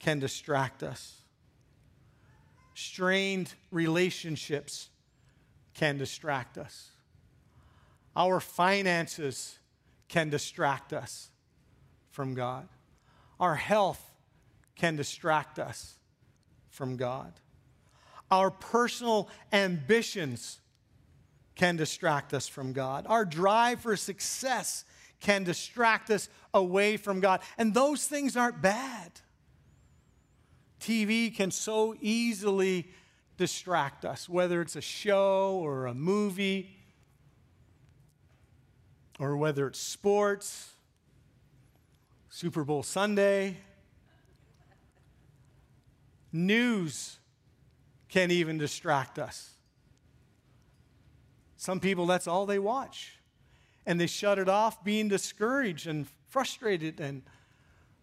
can 0.00 0.18
distract 0.18 0.82
us. 0.82 1.20
Strained 2.74 3.54
relationships 3.70 4.88
can 5.74 5.96
distract 5.96 6.58
us. 6.58 6.91
Our 8.16 8.40
finances 8.40 9.58
can 10.08 10.30
distract 10.30 10.92
us 10.92 11.30
from 12.10 12.34
God. 12.34 12.68
Our 13.40 13.54
health 13.54 14.02
can 14.76 14.96
distract 14.96 15.58
us 15.58 15.94
from 16.68 16.96
God. 16.96 17.32
Our 18.30 18.50
personal 18.50 19.28
ambitions 19.52 20.60
can 21.54 21.76
distract 21.76 22.32
us 22.34 22.48
from 22.48 22.72
God. 22.72 23.06
Our 23.08 23.24
drive 23.24 23.80
for 23.80 23.96
success 23.96 24.84
can 25.20 25.44
distract 25.44 26.10
us 26.10 26.28
away 26.52 26.96
from 26.96 27.20
God. 27.20 27.40
And 27.56 27.74
those 27.74 28.06
things 28.06 28.36
aren't 28.36 28.60
bad. 28.60 29.12
TV 30.80 31.34
can 31.34 31.50
so 31.50 31.94
easily 32.00 32.88
distract 33.36 34.04
us, 34.04 34.28
whether 34.28 34.60
it's 34.60 34.76
a 34.76 34.80
show 34.80 35.58
or 35.62 35.86
a 35.86 35.94
movie 35.94 36.76
or 39.18 39.36
whether 39.36 39.66
it's 39.66 39.78
sports, 39.78 40.70
Super 42.28 42.64
Bowl 42.64 42.82
Sunday, 42.82 43.56
news 46.32 47.18
can 48.08 48.30
even 48.30 48.58
distract 48.58 49.18
us. 49.18 49.50
Some 51.56 51.78
people, 51.78 52.06
that's 52.06 52.26
all 52.26 52.46
they 52.46 52.58
watch. 52.58 53.18
And 53.86 54.00
they 54.00 54.06
shut 54.06 54.38
it 54.38 54.48
off, 54.48 54.82
being 54.82 55.08
discouraged 55.08 55.86
and 55.86 56.06
frustrated. 56.28 57.00
And 57.00 57.22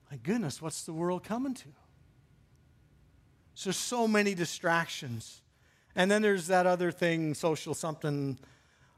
my 0.09 0.17
goodness, 0.17 0.61
what's 0.61 0.83
the 0.83 0.93
world 0.93 1.23
coming 1.23 1.53
to? 1.55 1.67
So 3.55 3.69
there's 3.69 3.77
so 3.77 4.07
many 4.07 4.33
distractions. 4.33 5.41
And 5.95 6.09
then 6.09 6.21
there's 6.21 6.47
that 6.47 6.65
other 6.65 6.91
thing, 6.91 7.33
social 7.33 7.73
something, 7.73 8.39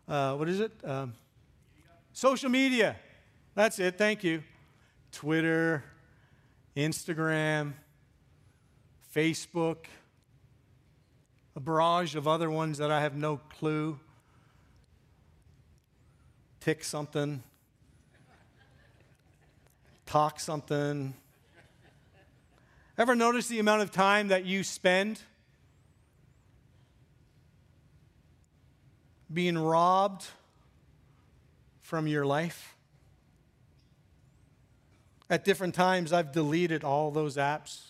uh, 0.08 0.36
what 0.36 0.48
is 0.48 0.60
it? 0.60 0.72
Um, 0.84 1.14
social 2.14 2.50
media. 2.50 2.96
That's 3.56 3.80
it, 3.80 3.98
thank 3.98 4.24
you. 4.24 4.44
Twitter, 5.12 5.84
Instagram, 6.76 7.74
Facebook, 9.14 9.86
a 11.56 11.60
barrage 11.60 12.16
of 12.16 12.28
other 12.28 12.50
ones 12.50 12.78
that 12.78 12.92
I 12.92 13.02
have 13.02 13.16
no 13.16 13.38
clue. 13.38 14.00
Tick 16.60 16.84
something, 16.84 17.44
talk 20.06 20.40
something. 20.40 21.14
Ever 22.98 23.16
notice 23.16 23.48
the 23.48 23.60
amount 23.60 23.82
of 23.82 23.92
time 23.92 24.28
that 24.28 24.46
you 24.46 24.64
spend 24.64 25.20
being 29.34 29.58
robbed 29.58 30.28
from 31.92 32.08
your 32.08 32.26
life? 32.26 32.78
At 35.30 35.44
different 35.44 35.76
times, 35.76 36.14
I've 36.14 36.32
deleted 36.32 36.86
all 36.86 37.12
those 37.12 37.36
apps 37.36 37.82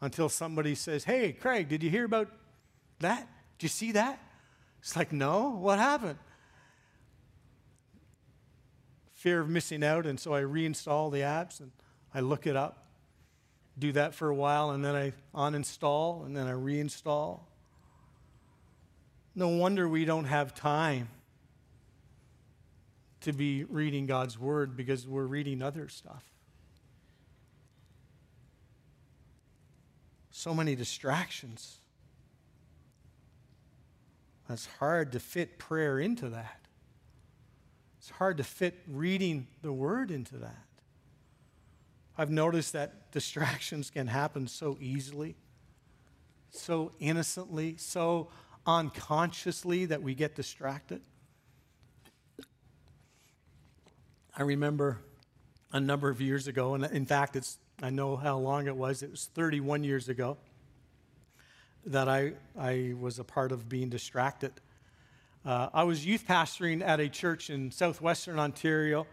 until 0.00 0.30
somebody 0.30 0.74
says, 0.74 1.04
Hey, 1.04 1.32
Craig, 1.32 1.68
did 1.68 1.82
you 1.82 1.90
hear 1.90 2.06
about 2.06 2.30
that? 3.00 3.28
Did 3.58 3.64
you 3.64 3.68
see 3.68 3.92
that? 3.92 4.18
It's 4.80 4.96
like, 4.96 5.12
No, 5.12 5.50
what 5.50 5.78
happened? 5.78 6.18
Fear 9.12 9.42
of 9.42 9.50
missing 9.50 9.84
out, 9.84 10.06
and 10.06 10.18
so 10.18 10.32
I 10.32 10.40
reinstall 10.40 11.12
the 11.12 11.18
apps 11.18 11.60
and 11.60 11.72
I 12.14 12.20
look 12.20 12.46
it 12.46 12.56
up. 12.56 12.86
Do 13.78 13.92
that 13.92 14.14
for 14.14 14.30
a 14.30 14.34
while, 14.34 14.70
and 14.70 14.82
then 14.82 14.94
I 14.94 15.12
uninstall, 15.34 16.24
and 16.24 16.34
then 16.34 16.46
I 16.46 16.52
reinstall. 16.52 17.40
No 19.34 19.48
wonder 19.48 19.86
we 19.86 20.06
don't 20.06 20.24
have 20.24 20.54
time 20.54 21.10
to 23.24 23.32
be 23.32 23.64
reading 23.64 24.06
God's 24.06 24.38
Word 24.38 24.76
because 24.76 25.06
we're 25.06 25.26
reading 25.26 25.62
other 25.62 25.88
stuff. 25.88 26.24
So 30.30 30.54
many 30.54 30.74
distractions. 30.74 31.78
It's 34.48 34.66
hard 34.78 35.12
to 35.12 35.20
fit 35.20 35.58
prayer 35.58 35.98
into 35.98 36.28
that. 36.30 36.60
It's 37.98 38.10
hard 38.10 38.36
to 38.36 38.44
fit 38.44 38.78
reading 38.86 39.46
the 39.62 39.72
Word 39.72 40.10
into 40.10 40.36
that. 40.36 40.66
I've 42.18 42.30
noticed 42.30 42.74
that 42.74 43.10
distractions 43.10 43.90
can 43.90 44.06
happen 44.06 44.46
so 44.46 44.76
easily, 44.80 45.34
so 46.50 46.92
innocently, 47.00 47.76
so 47.78 48.28
unconsciously 48.66 49.86
that 49.86 50.02
we 50.02 50.14
get 50.14 50.34
distracted. 50.34 51.00
I 54.36 54.42
remember 54.42 54.98
a 55.72 55.78
number 55.78 56.08
of 56.08 56.20
years 56.20 56.48
ago, 56.48 56.74
and 56.74 56.84
in 56.84 57.06
fact, 57.06 57.36
it's 57.36 57.58
I 57.80 57.90
know 57.90 58.16
how 58.16 58.36
long 58.38 58.66
it 58.66 58.74
was. 58.74 59.02
It 59.02 59.10
was 59.10 59.30
31 59.34 59.84
years 59.84 60.08
ago 60.08 60.36
that 61.86 62.08
I, 62.08 62.32
I 62.58 62.94
was 62.98 63.20
a 63.20 63.24
part 63.24 63.52
of 63.52 63.68
being 63.68 63.90
distracted. 63.90 64.52
Uh, 65.44 65.68
I 65.72 65.84
was 65.84 66.04
youth 66.04 66.24
pastoring 66.26 66.82
at 66.82 66.98
a 66.98 67.08
church 67.08 67.50
in 67.50 67.70
southwestern 67.70 68.38
Ontario 68.38 69.06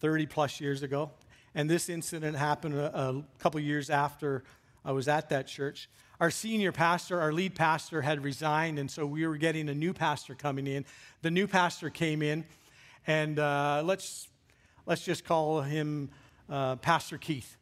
30 0.00 0.26
plus 0.26 0.60
years 0.60 0.82
ago. 0.82 1.10
And 1.54 1.68
this 1.68 1.88
incident 1.88 2.36
happened 2.36 2.74
a, 2.74 2.96
a 2.96 3.24
couple 3.38 3.58
years 3.60 3.90
after 3.90 4.44
I 4.84 4.92
was 4.92 5.08
at 5.08 5.30
that 5.30 5.46
church. 5.46 5.88
Our 6.20 6.30
senior 6.30 6.70
pastor, 6.70 7.20
our 7.20 7.32
lead 7.32 7.54
pastor, 7.54 8.02
had 8.02 8.22
resigned, 8.22 8.78
and 8.78 8.88
so 8.90 9.04
we 9.06 9.26
were 9.26 9.36
getting 9.36 9.68
a 9.68 9.74
new 9.74 9.92
pastor 9.92 10.34
coming 10.34 10.66
in. 10.66 10.84
The 11.22 11.30
new 11.30 11.48
pastor 11.48 11.90
came 11.90 12.22
in, 12.22 12.44
and 13.06 13.38
uh, 13.38 13.82
let's, 13.84 14.28
let's 14.86 15.04
just 15.04 15.24
call 15.24 15.62
him 15.62 16.10
uh, 16.48 16.76
Pastor 16.76 17.18
Keith. 17.18 17.56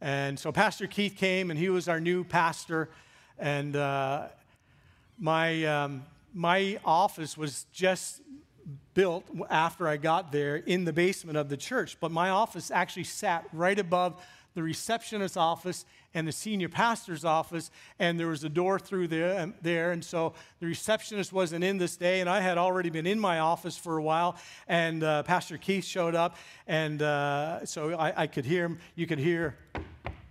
And 0.00 0.38
so 0.38 0.52
Pastor 0.52 0.86
Keith 0.86 1.16
came, 1.16 1.50
and 1.50 1.58
he 1.58 1.68
was 1.68 1.88
our 1.88 2.00
new 2.00 2.24
pastor. 2.24 2.88
And 3.38 3.76
uh, 3.76 4.28
my, 5.18 5.64
um, 5.64 6.04
my 6.32 6.78
office 6.84 7.36
was 7.36 7.66
just 7.72 8.22
built 8.94 9.24
after 9.50 9.88
I 9.88 9.96
got 9.96 10.32
there 10.32 10.56
in 10.56 10.84
the 10.84 10.92
basement 10.92 11.36
of 11.36 11.48
the 11.48 11.56
church. 11.56 11.98
But 12.00 12.12
my 12.12 12.30
office 12.30 12.70
actually 12.70 13.04
sat 13.04 13.46
right 13.52 13.78
above 13.78 14.22
the 14.54 14.62
receptionist's 14.62 15.36
office 15.36 15.84
and 16.14 16.26
the 16.26 16.32
senior 16.32 16.68
pastor's 16.68 17.24
office, 17.24 17.70
and 17.98 18.18
there 18.18 18.26
was 18.26 18.44
a 18.44 18.48
door 18.48 18.78
through 18.78 19.08
there, 19.08 19.38
and, 19.38 19.54
there, 19.62 19.92
and 19.92 20.04
so 20.04 20.34
the 20.60 20.66
receptionist 20.66 21.32
wasn't 21.32 21.62
in 21.62 21.78
this 21.78 21.96
day, 21.96 22.20
and 22.20 22.28
I 22.28 22.40
had 22.40 22.58
already 22.58 22.90
been 22.90 23.06
in 23.06 23.20
my 23.20 23.38
office 23.38 23.76
for 23.76 23.96
a 23.96 24.02
while, 24.02 24.36
and 24.66 25.02
uh, 25.02 25.22
Pastor 25.22 25.58
Keith 25.58 25.84
showed 25.84 26.14
up, 26.14 26.36
and 26.66 27.00
uh, 27.02 27.64
so 27.64 27.94
I, 27.94 28.22
I 28.22 28.26
could 28.26 28.44
hear 28.44 28.64
him. 28.64 28.78
You 28.94 29.06
could 29.06 29.18
hear 29.18 29.56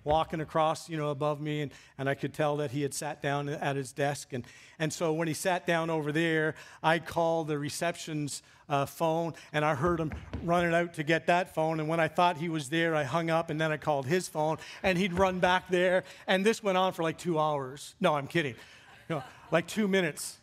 walking 0.04 0.42
across, 0.42 0.90
you 0.90 0.98
know, 0.98 1.10
above 1.10 1.42
me, 1.42 1.62
and, 1.62 1.72
and 1.98 2.10
I 2.10 2.16
could 2.16 2.34
tell 2.34 2.58
that 2.58 2.72
he 2.72 2.82
had 2.82 2.94
sat 2.94 3.22
down 3.22 3.50
at 3.50 3.76
his 3.76 3.92
desk. 3.92 4.34
And, 4.34 4.46
and 4.78 4.92
so 4.92 5.14
when 5.14 5.28
he 5.28 5.34
sat 5.34 5.68
down 5.68 5.90
over 5.90 6.12
there, 6.12 6.56
I 6.82 7.00
called 7.00 7.48
the 7.48 7.60
reception's 7.60 8.42
uh, 8.70 8.86
phone, 8.86 9.34
and 9.52 9.66
I 9.66 9.76
heard 9.76 10.00
him 10.00 10.14
running 10.44 10.74
out 10.74 10.94
to 10.96 11.04
get 11.04 11.28
that 11.28 11.54
phone. 11.54 11.80
And 11.80 11.90
when 11.90 12.00
I 12.00 12.08
thought 12.08 12.38
he 12.38 12.50
was 12.50 12.70
there, 12.70 12.96
I 12.96 13.04
hung 13.04 13.30
up, 13.30 13.50
and 13.50 13.60
then 13.60 13.72
I 13.72 13.78
called 13.78 14.06
his 14.06 14.28
phone, 14.28 14.58
and 14.84 14.98
he'd 14.98 15.14
run 15.14 15.40
back 15.40 15.70
there. 15.70 16.04
And 16.28 16.46
this 16.46 16.64
went 16.64 16.78
on 16.78 16.94
for 16.94 17.04
like 17.04 17.18
two 17.18 17.40
hours. 17.40 17.96
No, 18.00 18.16
I'm 18.16 18.28
kidding. 18.28 18.56
Know, 19.10 19.24
like 19.52 19.68
two 19.68 19.88
minutes. 19.88 20.38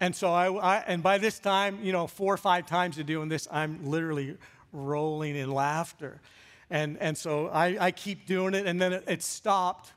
And 0.00 0.14
so 0.14 0.32
I, 0.32 0.50
I, 0.52 0.76
and 0.86 1.02
by 1.02 1.18
this 1.18 1.38
time, 1.38 1.78
you 1.82 1.92
know, 1.92 2.06
four 2.06 2.32
or 2.32 2.38
five 2.38 2.66
times 2.66 2.98
of 2.98 3.06
doing 3.06 3.28
this, 3.28 3.46
I'm 3.50 3.90
literally 3.90 4.36
rolling 4.72 5.36
in 5.36 5.50
laughter. 5.50 6.20
And, 6.70 6.98
and 6.98 7.16
so 7.16 7.48
I, 7.48 7.76
I 7.86 7.90
keep 7.90 8.26
doing 8.26 8.54
it, 8.54 8.66
and 8.66 8.80
then 8.80 8.92
it, 8.92 9.04
it 9.06 9.22
stopped. 9.22 9.92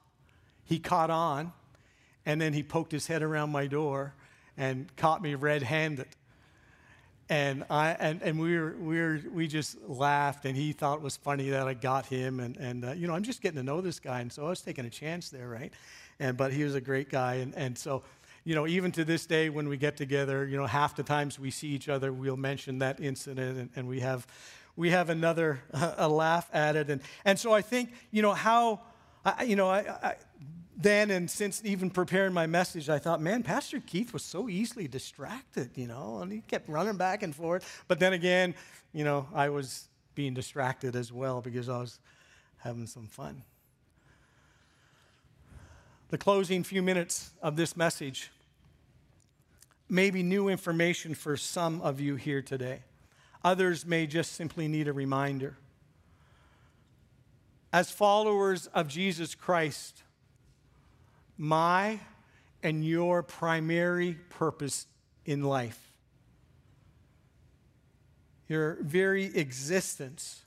He 0.66 0.78
caught 0.80 1.10
on, 1.10 1.52
and 2.26 2.40
then 2.40 2.54
he 2.54 2.62
poked 2.62 2.92
his 2.92 3.08
head 3.08 3.24
around 3.24 3.52
my 3.52 3.66
door 3.66 4.14
and 4.56 4.94
caught 4.96 5.22
me 5.22 5.36
red 5.36 5.64
handed. 5.64 6.08
And, 7.28 7.64
I, 7.70 7.92
and, 7.92 8.22
and 8.24 8.40
we, 8.40 8.58
were, 8.58 8.76
we, 8.80 9.00
were, 9.00 9.22
we 9.32 9.48
just 9.48 9.78
laughed, 9.88 10.46
and 10.46 10.56
he 10.56 10.74
thought 10.74 10.98
it 10.98 11.04
was 11.04 11.18
funny 11.18 11.50
that 11.50 11.68
I 11.68 11.76
got 11.76 12.08
him. 12.08 12.40
And, 12.40 12.58
and 12.58 12.86
uh, 12.86 12.92
you 12.92 13.08
know, 13.08 13.14
I'm 13.14 13.24
just 13.24 13.42
getting 13.42 13.58
to 13.58 13.64
know 13.64 13.82
this 13.82 14.00
guy, 14.00 14.22
and 14.22 14.32
so 14.32 14.46
I 14.46 14.50
was 14.50 14.62
taking 14.62 14.86
a 14.86 14.90
chance 14.90 15.30
there, 15.30 15.48
right? 15.48 15.72
And, 16.20 16.36
but 16.36 16.52
he 16.52 16.64
was 16.64 16.76
a 16.76 16.82
great 16.82 17.10
guy. 17.10 17.36
And, 17.36 17.54
and 17.56 17.78
so, 17.78 18.04
you 18.44 18.56
know, 18.56 18.66
even 18.66 18.92
to 18.94 19.06
this 19.06 19.28
day, 19.28 19.50
when 19.50 19.70
we 19.70 19.78
get 19.78 19.96
together, 19.96 20.48
you 20.48 20.58
know, 20.58 20.66
half 20.66 20.96
the 20.96 21.04
times 21.04 21.40
we 21.40 21.52
see 21.52 21.68
each 21.68 21.88
other, 21.88 22.12
we'll 22.12 22.38
mention 22.38 22.80
that 22.80 23.00
incident, 23.00 23.58
and, 23.60 23.70
and 23.76 23.88
we 23.88 24.00
have 24.00 24.26
we 24.80 24.92
have 24.92 25.10
another 25.10 25.60
a 25.98 26.08
laugh 26.08 26.50
at 26.54 26.78
it. 26.78 26.90
And, 26.90 27.02
and 27.26 27.38
so 27.38 27.52
I 27.52 27.62
think, 27.62 27.92
you 28.12 28.22
know, 28.22 28.34
how, 28.34 28.80
I, 29.26 29.44
you 29.44 29.58
know, 29.58 29.68
I, 29.68 29.80
I, 29.80 30.16
then 30.78 31.12
and 31.12 31.30
since 31.30 31.62
even 31.66 31.90
preparing 31.90 32.32
my 32.32 32.48
message, 32.48 32.88
I 32.88 32.98
thought, 32.98 33.20
man, 33.20 33.44
Pastor 33.44 33.82
Keith 33.86 34.14
was 34.14 34.24
so 34.24 34.48
easily 34.48 34.88
distracted, 34.88 35.72
you 35.76 35.86
know, 35.86 36.20
and 36.22 36.32
he 36.32 36.40
kept 36.48 36.70
running 36.70 36.96
back 36.96 37.24
and 37.24 37.36
forth. 37.36 37.84
But 37.90 38.00
then 38.00 38.14
again, 38.14 38.56
you 38.94 39.04
know, 39.04 39.28
I 39.36 39.50
was 39.50 39.90
being 40.16 40.34
distracted 40.34 40.96
as 40.96 41.12
well 41.12 41.42
because 41.42 41.68
I 41.68 41.80
was 41.80 42.00
having 42.60 42.88
some 42.88 43.08
fun. 43.08 43.44
The 46.08 46.18
closing 46.18 46.64
few 46.64 46.82
minutes 46.82 47.32
of 47.42 47.58
this 47.58 47.76
message 47.76 48.32
may 49.90 50.10
be 50.10 50.24
new 50.24 50.48
information 50.48 51.16
for 51.16 51.36
some 51.36 51.82
of 51.82 52.00
you 52.00 52.16
here 52.16 52.42
today. 52.42 52.80
Others 53.44 53.86
may 53.86 54.06
just 54.06 54.34
simply 54.34 54.68
need 54.68 54.88
a 54.88 54.94
reminder. 54.94 55.58
As 57.72 57.92
followers 57.92 58.68
of 58.68 58.88
Jesus 58.88 59.36
Christ, 59.36 60.04
my 61.38 62.00
and 62.62 62.84
your 62.84 63.24
primary 63.24 64.18
purpose 64.30 64.88
in 65.26 65.44
life, 65.44 65.80
your 68.48 68.78
very 68.82 69.26
existence, 69.26 70.42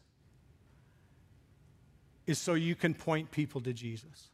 is 2.27 2.39
so 2.39 2.55
you 2.55 2.75
can 2.75 2.95
point 2.95 3.31
people 3.31 3.61
to 3.61 3.73
Jesus. 3.73 4.29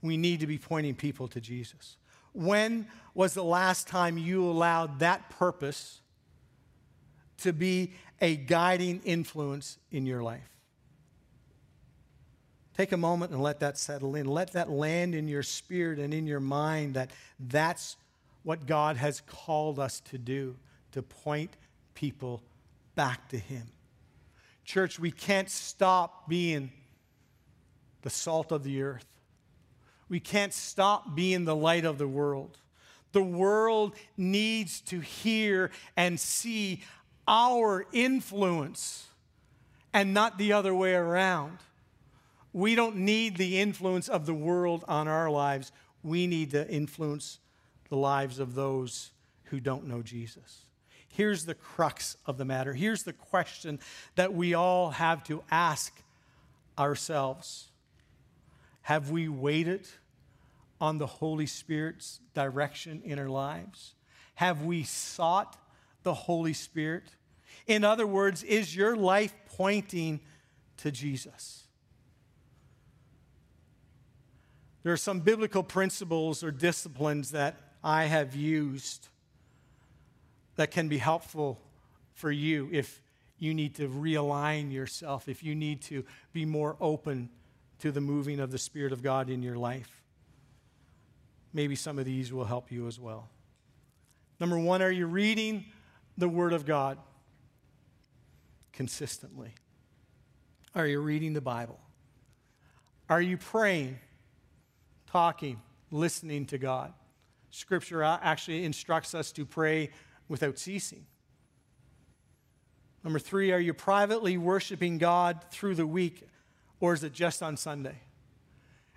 We 0.00 0.16
need 0.16 0.40
to 0.40 0.46
be 0.46 0.58
pointing 0.58 0.94
people 0.94 1.28
to 1.28 1.40
Jesus. 1.40 1.96
When 2.34 2.86
was 3.14 3.32
the 3.32 3.44
last 3.44 3.88
time 3.88 4.18
you 4.18 4.44
allowed 4.44 4.98
that 4.98 5.30
purpose 5.30 6.00
to 7.38 7.52
be 7.52 7.92
a 8.20 8.36
guiding 8.36 9.00
influence 9.04 9.78
in 9.90 10.04
your 10.04 10.22
life? 10.22 10.50
Take 12.76 12.90
a 12.90 12.96
moment 12.96 13.30
and 13.32 13.40
let 13.40 13.60
that 13.60 13.78
settle 13.78 14.16
in. 14.16 14.26
Let 14.26 14.52
that 14.52 14.68
land 14.68 15.14
in 15.14 15.28
your 15.28 15.44
spirit 15.44 16.00
and 16.00 16.12
in 16.12 16.26
your 16.26 16.40
mind 16.40 16.94
that 16.94 17.12
that's 17.38 17.96
what 18.42 18.66
God 18.66 18.96
has 18.96 19.20
called 19.20 19.78
us 19.78 20.00
to 20.00 20.18
do, 20.18 20.56
to 20.92 21.02
point 21.02 21.56
people 21.94 22.42
back 22.96 23.28
to 23.28 23.38
Him. 23.38 23.68
Church, 24.64 24.98
we 24.98 25.12
can't 25.12 25.48
stop 25.48 26.28
being 26.28 26.72
the 28.02 28.10
salt 28.10 28.50
of 28.50 28.64
the 28.64 28.82
earth. 28.82 29.06
We 30.08 30.20
can't 30.20 30.52
stop 30.52 31.14
being 31.14 31.44
the 31.44 31.56
light 31.56 31.84
of 31.84 31.98
the 31.98 32.08
world. 32.08 32.58
The 33.12 33.22
world 33.22 33.94
needs 34.16 34.80
to 34.82 35.00
hear 35.00 35.70
and 35.96 36.18
see 36.18 36.82
our 37.26 37.86
influence 37.92 39.06
and 39.92 40.12
not 40.12 40.36
the 40.36 40.52
other 40.52 40.74
way 40.74 40.94
around. 40.94 41.58
We 42.52 42.74
don't 42.74 42.96
need 42.96 43.36
the 43.36 43.60
influence 43.60 44.08
of 44.08 44.26
the 44.26 44.34
world 44.34 44.84
on 44.88 45.08
our 45.08 45.30
lives. 45.30 45.72
We 46.02 46.26
need 46.26 46.50
to 46.50 46.68
influence 46.68 47.38
the 47.88 47.96
lives 47.96 48.38
of 48.38 48.54
those 48.54 49.10
who 49.44 49.60
don't 49.60 49.86
know 49.86 50.02
Jesus. 50.02 50.64
Here's 51.08 51.44
the 51.44 51.54
crux 51.54 52.16
of 52.26 52.38
the 52.38 52.44
matter. 52.44 52.72
Here's 52.72 53.04
the 53.04 53.12
question 53.12 53.78
that 54.16 54.34
we 54.34 54.54
all 54.54 54.90
have 54.90 55.22
to 55.24 55.44
ask 55.50 56.02
ourselves 56.76 57.68
Have 58.84 59.10
we 59.10 59.30
waited 59.30 59.88
on 60.78 60.98
the 60.98 61.06
Holy 61.06 61.46
Spirit's 61.46 62.20
direction 62.34 63.00
in 63.02 63.18
our 63.18 63.30
lives? 63.30 63.94
Have 64.34 64.62
we 64.62 64.82
sought 64.82 65.56
the 66.02 66.12
Holy 66.12 66.52
Spirit? 66.52 67.04
In 67.66 67.82
other 67.82 68.06
words, 68.06 68.42
is 68.42 68.76
your 68.76 68.94
life 68.94 69.34
pointing 69.56 70.20
to 70.76 70.90
Jesus? 70.90 71.64
There 74.82 74.92
are 74.92 74.98
some 74.98 75.20
biblical 75.20 75.62
principles 75.62 76.44
or 76.44 76.50
disciplines 76.50 77.30
that 77.30 77.56
I 77.82 78.04
have 78.04 78.36
used 78.36 79.08
that 80.56 80.70
can 80.70 80.88
be 80.88 80.98
helpful 80.98 81.58
for 82.12 82.30
you 82.30 82.68
if 82.70 83.00
you 83.38 83.54
need 83.54 83.76
to 83.76 83.88
realign 83.88 84.70
yourself, 84.70 85.26
if 85.26 85.42
you 85.42 85.54
need 85.54 85.80
to 85.84 86.04
be 86.34 86.44
more 86.44 86.76
open 86.82 87.30
to 87.84 87.92
the 87.92 88.00
moving 88.00 88.40
of 88.40 88.50
the 88.50 88.56
Spirit 88.56 88.94
of 88.94 89.02
God 89.02 89.28
in 89.28 89.42
your 89.42 89.56
life. 89.56 90.02
Maybe 91.52 91.76
some 91.76 91.98
of 91.98 92.06
these 92.06 92.32
will 92.32 92.46
help 92.46 92.72
you 92.72 92.86
as 92.86 92.98
well. 92.98 93.28
Number 94.40 94.58
one, 94.58 94.80
are 94.80 94.90
you 94.90 95.04
reading 95.04 95.66
the 96.16 96.26
Word 96.26 96.54
of 96.54 96.64
God 96.64 96.96
consistently? 98.72 99.52
Are 100.74 100.86
you 100.86 100.98
reading 100.98 101.34
the 101.34 101.42
Bible? 101.42 101.78
Are 103.10 103.20
you 103.20 103.36
praying, 103.36 103.98
talking, 105.06 105.60
listening 105.90 106.46
to 106.46 106.56
God? 106.56 106.94
Scripture 107.50 108.02
actually 108.02 108.64
instructs 108.64 109.14
us 109.14 109.30
to 109.32 109.44
pray 109.44 109.90
without 110.26 110.58
ceasing. 110.58 111.04
Number 113.04 113.18
three, 113.18 113.52
are 113.52 113.60
you 113.60 113.74
privately 113.74 114.38
worshiping 114.38 114.96
God 114.96 115.44
through 115.50 115.74
the 115.74 115.86
week, 115.86 116.26
or 116.80 116.94
is 116.94 117.04
it 117.04 117.12
just 117.12 117.42
on 117.42 117.56
Sunday? 117.56 117.96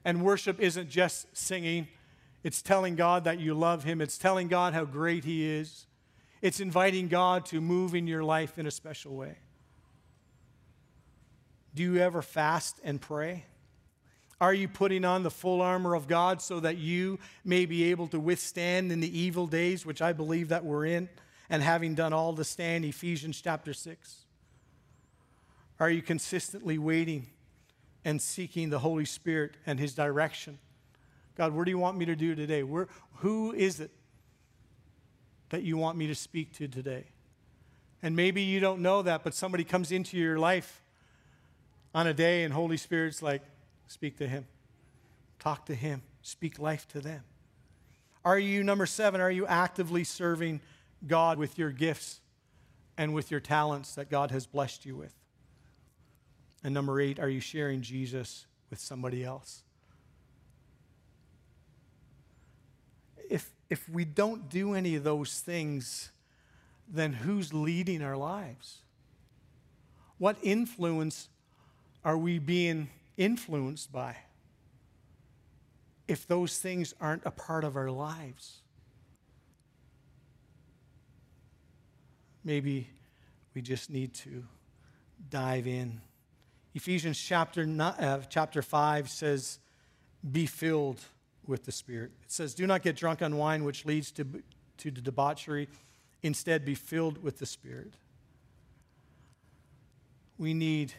And 0.05 0.23
worship 0.23 0.59
isn't 0.59 0.89
just 0.89 1.27
singing, 1.35 1.87
it's 2.43 2.61
telling 2.61 2.95
God 2.95 3.25
that 3.25 3.39
you 3.39 3.53
love 3.53 3.83
Him, 3.83 4.01
it's 4.01 4.17
telling 4.17 4.47
God 4.47 4.73
how 4.73 4.85
great 4.85 5.23
He 5.23 5.45
is, 5.45 5.85
it's 6.41 6.59
inviting 6.59 7.07
God 7.07 7.45
to 7.47 7.59
move 7.61 7.95
in 7.95 8.07
your 8.07 8.23
life 8.23 8.57
in 8.57 8.67
a 8.67 8.71
special 8.71 9.15
way. 9.15 9.37
Do 11.75 11.83
you 11.83 11.97
ever 11.97 12.21
fast 12.21 12.79
and 12.83 12.99
pray? 13.01 13.45
Are 14.39 14.53
you 14.53 14.67
putting 14.67 15.03
on 15.03 15.23
the 15.23 15.31
full 15.31 15.61
armor 15.61 15.95
of 15.95 16.07
God 16.07 16.41
so 16.41 16.59
that 16.59 16.77
you 16.77 17.19
may 17.43 17.65
be 17.65 17.85
able 17.85 18.07
to 18.09 18.19
withstand 18.19 18.91
in 18.91 18.99
the 18.99 19.19
evil 19.19 19.47
days, 19.47 19.85
which 19.85 20.01
I 20.01 20.13
believe 20.13 20.49
that 20.49 20.63
we're 20.63 20.85
in? 20.85 21.09
and 21.49 21.63
having 21.63 21.95
done 21.95 22.13
all 22.13 22.33
to 22.35 22.43
stand, 22.43 22.85
Ephesians 22.85 23.41
chapter 23.41 23.73
6? 23.73 24.25
Are 25.79 25.89
you 25.89 26.01
consistently 26.01 26.77
waiting 26.77 27.27
and 28.07 28.21
seeking 28.21 28.69
the 28.69 28.79
Holy 28.79 29.03
Spirit 29.03 29.55
and 29.65 29.77
His 29.77 29.93
direction? 29.93 30.59
God, 31.35 31.53
what 31.53 31.65
do 31.65 31.71
you 31.71 31.77
want 31.77 31.97
me 31.97 32.05
to 32.05 32.15
do 32.15 32.35
today? 32.35 32.63
Where, 32.63 32.87
who 33.17 33.51
is 33.51 33.81
it 33.81 33.91
that 35.49 35.63
you 35.63 35.75
want 35.75 35.97
me 35.97 36.07
to 36.07 36.15
speak 36.15 36.53
to 36.53 36.69
today? 36.69 37.07
And 38.01 38.15
maybe 38.15 38.41
you 38.43 38.61
don't 38.61 38.81
know 38.81 39.01
that, 39.01 39.25
but 39.25 39.33
somebody 39.33 39.65
comes 39.65 39.91
into 39.91 40.17
your 40.17 40.39
life 40.39 40.81
on 41.93 42.07
a 42.07 42.13
day 42.13 42.45
and 42.45 42.53
Holy 42.53 42.77
Spirit's 42.77 43.21
like, 43.21 43.41
speak 43.87 44.17
to 44.19 44.27
Him, 44.27 44.47
talk 45.37 45.65
to 45.65 45.75
Him, 45.75 46.01
speak 46.21 46.59
life 46.59 46.87
to 46.87 47.01
them. 47.01 47.23
Are 48.23 48.39
you, 48.39 48.63
number 48.63 48.85
seven, 48.85 49.19
are 49.19 49.31
you 49.31 49.45
actively 49.45 50.05
serving? 50.05 50.61
God 51.05 51.37
with 51.37 51.57
your 51.59 51.71
gifts 51.71 52.21
and 52.97 53.13
with 53.13 53.29
your 53.31 53.41
talents 53.41 53.95
that 53.95 54.09
God 54.09 54.31
has 54.31 54.47
blessed 54.47 54.85
you 54.85 54.95
with? 54.95 55.13
And 56.63 56.73
number 56.73 56.99
eight, 56.99 57.19
are 57.19 57.29
you 57.29 57.39
sharing 57.39 57.81
Jesus 57.81 58.45
with 58.69 58.79
somebody 58.79 59.23
else? 59.23 59.63
If, 63.29 63.51
if 63.69 63.87
we 63.89 64.05
don't 64.05 64.49
do 64.49 64.73
any 64.73 64.95
of 64.95 65.03
those 65.03 65.39
things, 65.39 66.11
then 66.87 67.13
who's 67.13 67.53
leading 67.53 68.01
our 68.01 68.17
lives? 68.17 68.79
What 70.17 70.37
influence 70.41 71.29
are 72.03 72.17
we 72.17 72.39
being 72.39 72.89
influenced 73.17 73.91
by 73.91 74.17
if 76.07 76.25
those 76.25 76.57
things 76.57 76.93
aren't 77.01 77.25
a 77.25 77.31
part 77.31 77.63
of 77.63 77.75
our 77.75 77.91
lives? 77.91 78.61
maybe 82.47 82.87
we 83.53 83.61
just 83.61 83.89
need 83.89 84.13
to 84.13 84.41
dive 85.29 85.67
in. 85.67 85.99
Ephesians 86.77 87.19
chapter, 87.19 87.67
uh, 87.79 88.19
chapter 88.29 88.61
5 88.61 89.09
says, 89.09 89.57
Be 90.31 90.45
filled 90.45 91.01
with 91.47 91.65
the 91.65 91.71
Spirit. 91.71 92.11
It 92.23 92.31
says, 92.31 92.53
Do 92.53 92.67
not 92.67 92.83
get 92.83 92.95
drunk 92.95 93.23
on 93.23 93.35
wine, 93.35 93.63
which 93.63 93.83
leads 93.83 94.11
to, 94.11 94.27
to 94.77 94.91
debauchery. 94.91 95.69
Instead, 96.21 96.65
be 96.65 96.75
filled 96.75 97.23
with 97.23 97.39
the 97.39 97.47
Spirit. 97.47 97.95
We 100.37 100.53
need 100.53 100.93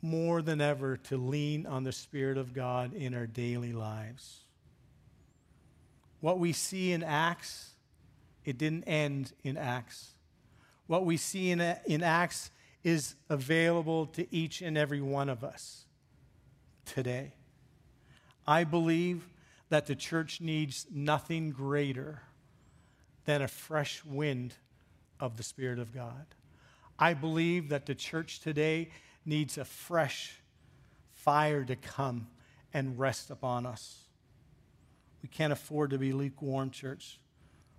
more 0.00 0.40
than 0.40 0.62
ever 0.62 0.96
to 0.96 1.18
lean 1.18 1.66
on 1.66 1.84
the 1.84 1.92
Spirit 1.92 2.38
of 2.38 2.54
God 2.54 2.94
in 2.94 3.12
our 3.12 3.26
daily 3.26 3.74
lives. 3.74 4.44
What 6.20 6.38
we 6.38 6.54
see 6.54 6.92
in 6.92 7.02
Acts 7.02 7.72
it 8.46 8.56
didn't 8.56 8.84
end 8.84 9.34
in 9.44 9.58
Acts. 9.58 10.12
What 10.86 11.04
we 11.04 11.18
see 11.18 11.50
in, 11.50 11.60
in 11.84 12.02
Acts 12.02 12.50
is 12.84 13.14
available 13.28 14.06
to 14.06 14.34
each 14.34 14.62
and 14.62 14.78
every 14.78 15.00
one 15.00 15.28
of 15.28 15.42
us 15.42 15.84
today. 16.84 17.32
I 18.46 18.64
believe 18.64 19.28
that 19.68 19.86
the 19.86 19.94
church 19.94 20.40
needs 20.40 20.86
nothing 20.90 21.50
greater 21.50 22.22
than 23.24 23.42
a 23.42 23.48
fresh 23.48 24.04
wind 24.04 24.54
of 25.20 25.36
the 25.36 25.42
Spirit 25.42 25.78
of 25.78 25.92
God. 25.92 26.26
I 26.98 27.14
believe 27.14 27.68
that 27.68 27.86
the 27.86 27.94
church 27.94 28.40
today 28.40 28.90
needs 29.24 29.58
a 29.58 29.64
fresh 29.64 30.40
fire 31.12 31.64
to 31.64 31.76
come 31.76 32.28
and 32.72 32.98
rest 32.98 33.30
upon 33.30 33.66
us. 33.66 34.08
We 35.22 35.28
can't 35.28 35.52
afford 35.52 35.90
to 35.90 35.98
be 35.98 36.12
lukewarm, 36.12 36.70
church. 36.70 37.20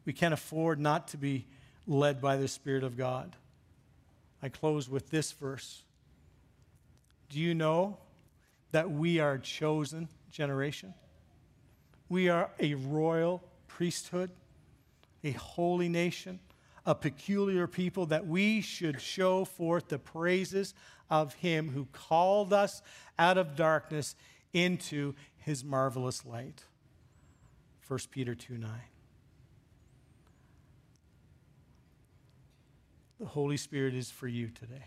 We 0.05 0.13
can't 0.13 0.33
afford 0.33 0.79
not 0.79 1.07
to 1.09 1.17
be 1.17 1.47
led 1.87 2.21
by 2.21 2.37
the 2.37 2.47
Spirit 2.47 2.83
of 2.83 2.97
God. 2.97 3.35
I 4.41 4.49
close 4.49 4.89
with 4.89 5.09
this 5.09 5.31
verse. 5.31 5.83
Do 7.29 7.39
you 7.39 7.53
know 7.53 7.97
that 8.71 8.89
we 8.89 9.19
are 9.19 9.33
a 9.33 9.39
chosen 9.39 10.07
generation? 10.31 10.93
We 12.07 12.29
are 12.29 12.49
a 12.59 12.73
royal 12.73 13.43
priesthood, 13.67 14.31
a 15.23 15.31
holy 15.31 15.89
nation, 15.89 16.39
a 16.85 16.95
peculiar 16.95 17.67
people, 17.67 18.07
that 18.07 18.25
we 18.25 18.61
should 18.61 18.99
show 19.01 19.45
forth 19.45 19.89
the 19.89 19.99
praises 19.99 20.73
of 21.09 21.33
Him 21.35 21.69
who 21.69 21.87
called 21.91 22.53
us 22.53 22.81
out 23.17 23.37
of 23.37 23.55
darkness 23.55 24.15
into 24.53 25.13
His 25.37 25.63
marvelous 25.63 26.25
light. 26.25 26.63
1 27.87 27.99
Peter 28.11 28.35
2 28.35 28.57
9. 28.57 28.69
The 33.19 33.25
Holy 33.25 33.57
Spirit 33.57 33.93
is 33.93 34.09
for 34.09 34.27
you 34.27 34.47
today. 34.47 34.85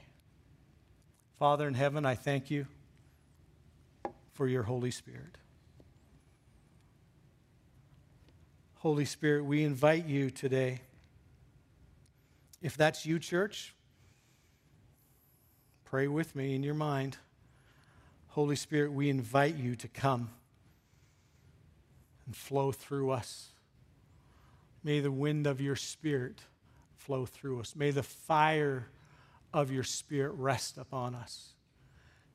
Father 1.38 1.68
in 1.68 1.74
heaven, 1.74 2.06
I 2.06 2.14
thank 2.14 2.50
you 2.50 2.66
for 4.32 4.48
your 4.48 4.62
Holy 4.62 4.90
Spirit. 4.90 5.36
Holy 8.76 9.04
Spirit, 9.04 9.44
we 9.44 9.62
invite 9.62 10.06
you 10.06 10.30
today. 10.30 10.80
If 12.62 12.76
that's 12.76 13.04
you, 13.04 13.18
church, 13.18 13.74
pray 15.84 16.08
with 16.08 16.34
me 16.34 16.54
in 16.54 16.62
your 16.62 16.74
mind. 16.74 17.18
Holy 18.28 18.56
Spirit, 18.56 18.92
we 18.92 19.10
invite 19.10 19.56
you 19.56 19.76
to 19.76 19.88
come 19.88 20.30
and 22.24 22.34
flow 22.34 22.72
through 22.72 23.10
us. 23.10 23.48
May 24.82 25.00
the 25.00 25.12
wind 25.12 25.46
of 25.46 25.60
your 25.60 25.76
Spirit 25.76 26.40
flow 27.02 27.26
through 27.26 27.60
us. 27.60 27.74
May 27.74 27.90
the 27.90 28.02
fire 28.02 28.88
of 29.52 29.70
your 29.70 29.82
Spirit 29.82 30.32
rest 30.36 30.78
upon 30.78 31.14
us. 31.14 31.50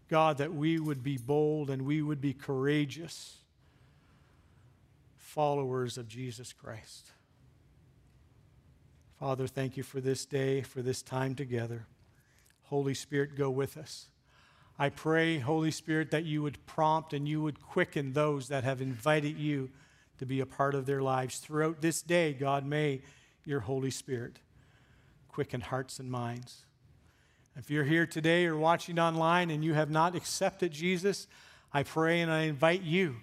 God, 0.09 0.37
that 0.37 0.53
we 0.53 0.79
would 0.79 1.03
be 1.03 1.17
bold 1.17 1.69
and 1.69 1.83
we 1.83 2.01
would 2.01 2.21
be 2.21 2.33
courageous 2.33 3.37
followers 5.17 5.97
of 5.97 6.07
Jesus 6.07 6.53
Christ. 6.53 7.11
Father, 9.19 9.47
thank 9.47 9.77
you 9.77 9.83
for 9.83 9.99
this 9.99 10.25
day, 10.25 10.61
for 10.61 10.81
this 10.81 11.01
time 11.01 11.35
together. 11.35 11.87
Holy 12.63 12.93
Spirit, 12.93 13.35
go 13.35 13.49
with 13.49 13.77
us. 13.77 14.07
I 14.79 14.89
pray, 14.89 15.39
Holy 15.39 15.71
Spirit, 15.71 16.11
that 16.11 16.25
you 16.25 16.43
would 16.43 16.63
prompt 16.67 17.13
and 17.13 17.27
you 17.27 17.41
would 17.41 17.61
quicken 17.61 18.13
those 18.13 18.47
that 18.49 18.63
have 18.63 18.79
invited 18.79 19.37
you 19.37 19.71
to 20.19 20.25
be 20.25 20.39
a 20.39 20.45
part 20.45 20.75
of 20.75 20.85
their 20.85 21.01
lives. 21.01 21.39
Throughout 21.39 21.81
this 21.81 22.01
day, 22.01 22.33
God, 22.33 22.65
may 22.65 23.01
your 23.43 23.61
Holy 23.61 23.91
Spirit 23.91 24.39
quicken 25.37 25.61
hearts 25.61 25.99
and 25.99 26.09
minds. 26.09 26.65
If 27.55 27.69
you're 27.69 27.83
here 27.83 28.07
today 28.07 28.47
or 28.47 28.57
watching 28.57 28.97
online 28.97 29.51
and 29.51 29.63
you 29.63 29.75
have 29.75 29.91
not 29.91 30.15
accepted 30.15 30.71
Jesus, 30.71 31.27
I 31.71 31.83
pray 31.83 32.21
and 32.21 32.31
I 32.31 32.45
invite 32.45 32.81
you 32.81 33.17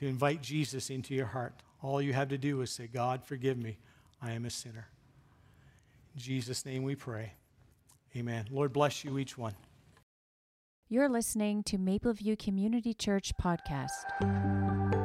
to 0.00 0.08
invite 0.08 0.42
Jesus 0.42 0.90
into 0.90 1.14
your 1.14 1.26
heart. 1.26 1.54
All 1.80 2.02
you 2.02 2.14
have 2.14 2.30
to 2.30 2.36
do 2.36 2.62
is 2.62 2.72
say, 2.72 2.88
God, 2.88 3.24
forgive 3.24 3.56
me. 3.56 3.78
I 4.20 4.32
am 4.32 4.44
a 4.44 4.50
sinner. 4.50 4.88
In 6.16 6.20
Jesus' 6.20 6.66
name 6.66 6.82
we 6.82 6.96
pray. 6.96 7.34
Amen. 8.16 8.46
Lord 8.50 8.72
bless 8.72 9.04
you, 9.04 9.16
each 9.16 9.38
one. 9.38 9.54
You're 10.88 11.08
listening 11.08 11.62
to 11.66 11.78
Mapleview 11.78 12.36
Community 12.40 12.92
Church 12.92 13.34
Podcast. 13.40 15.03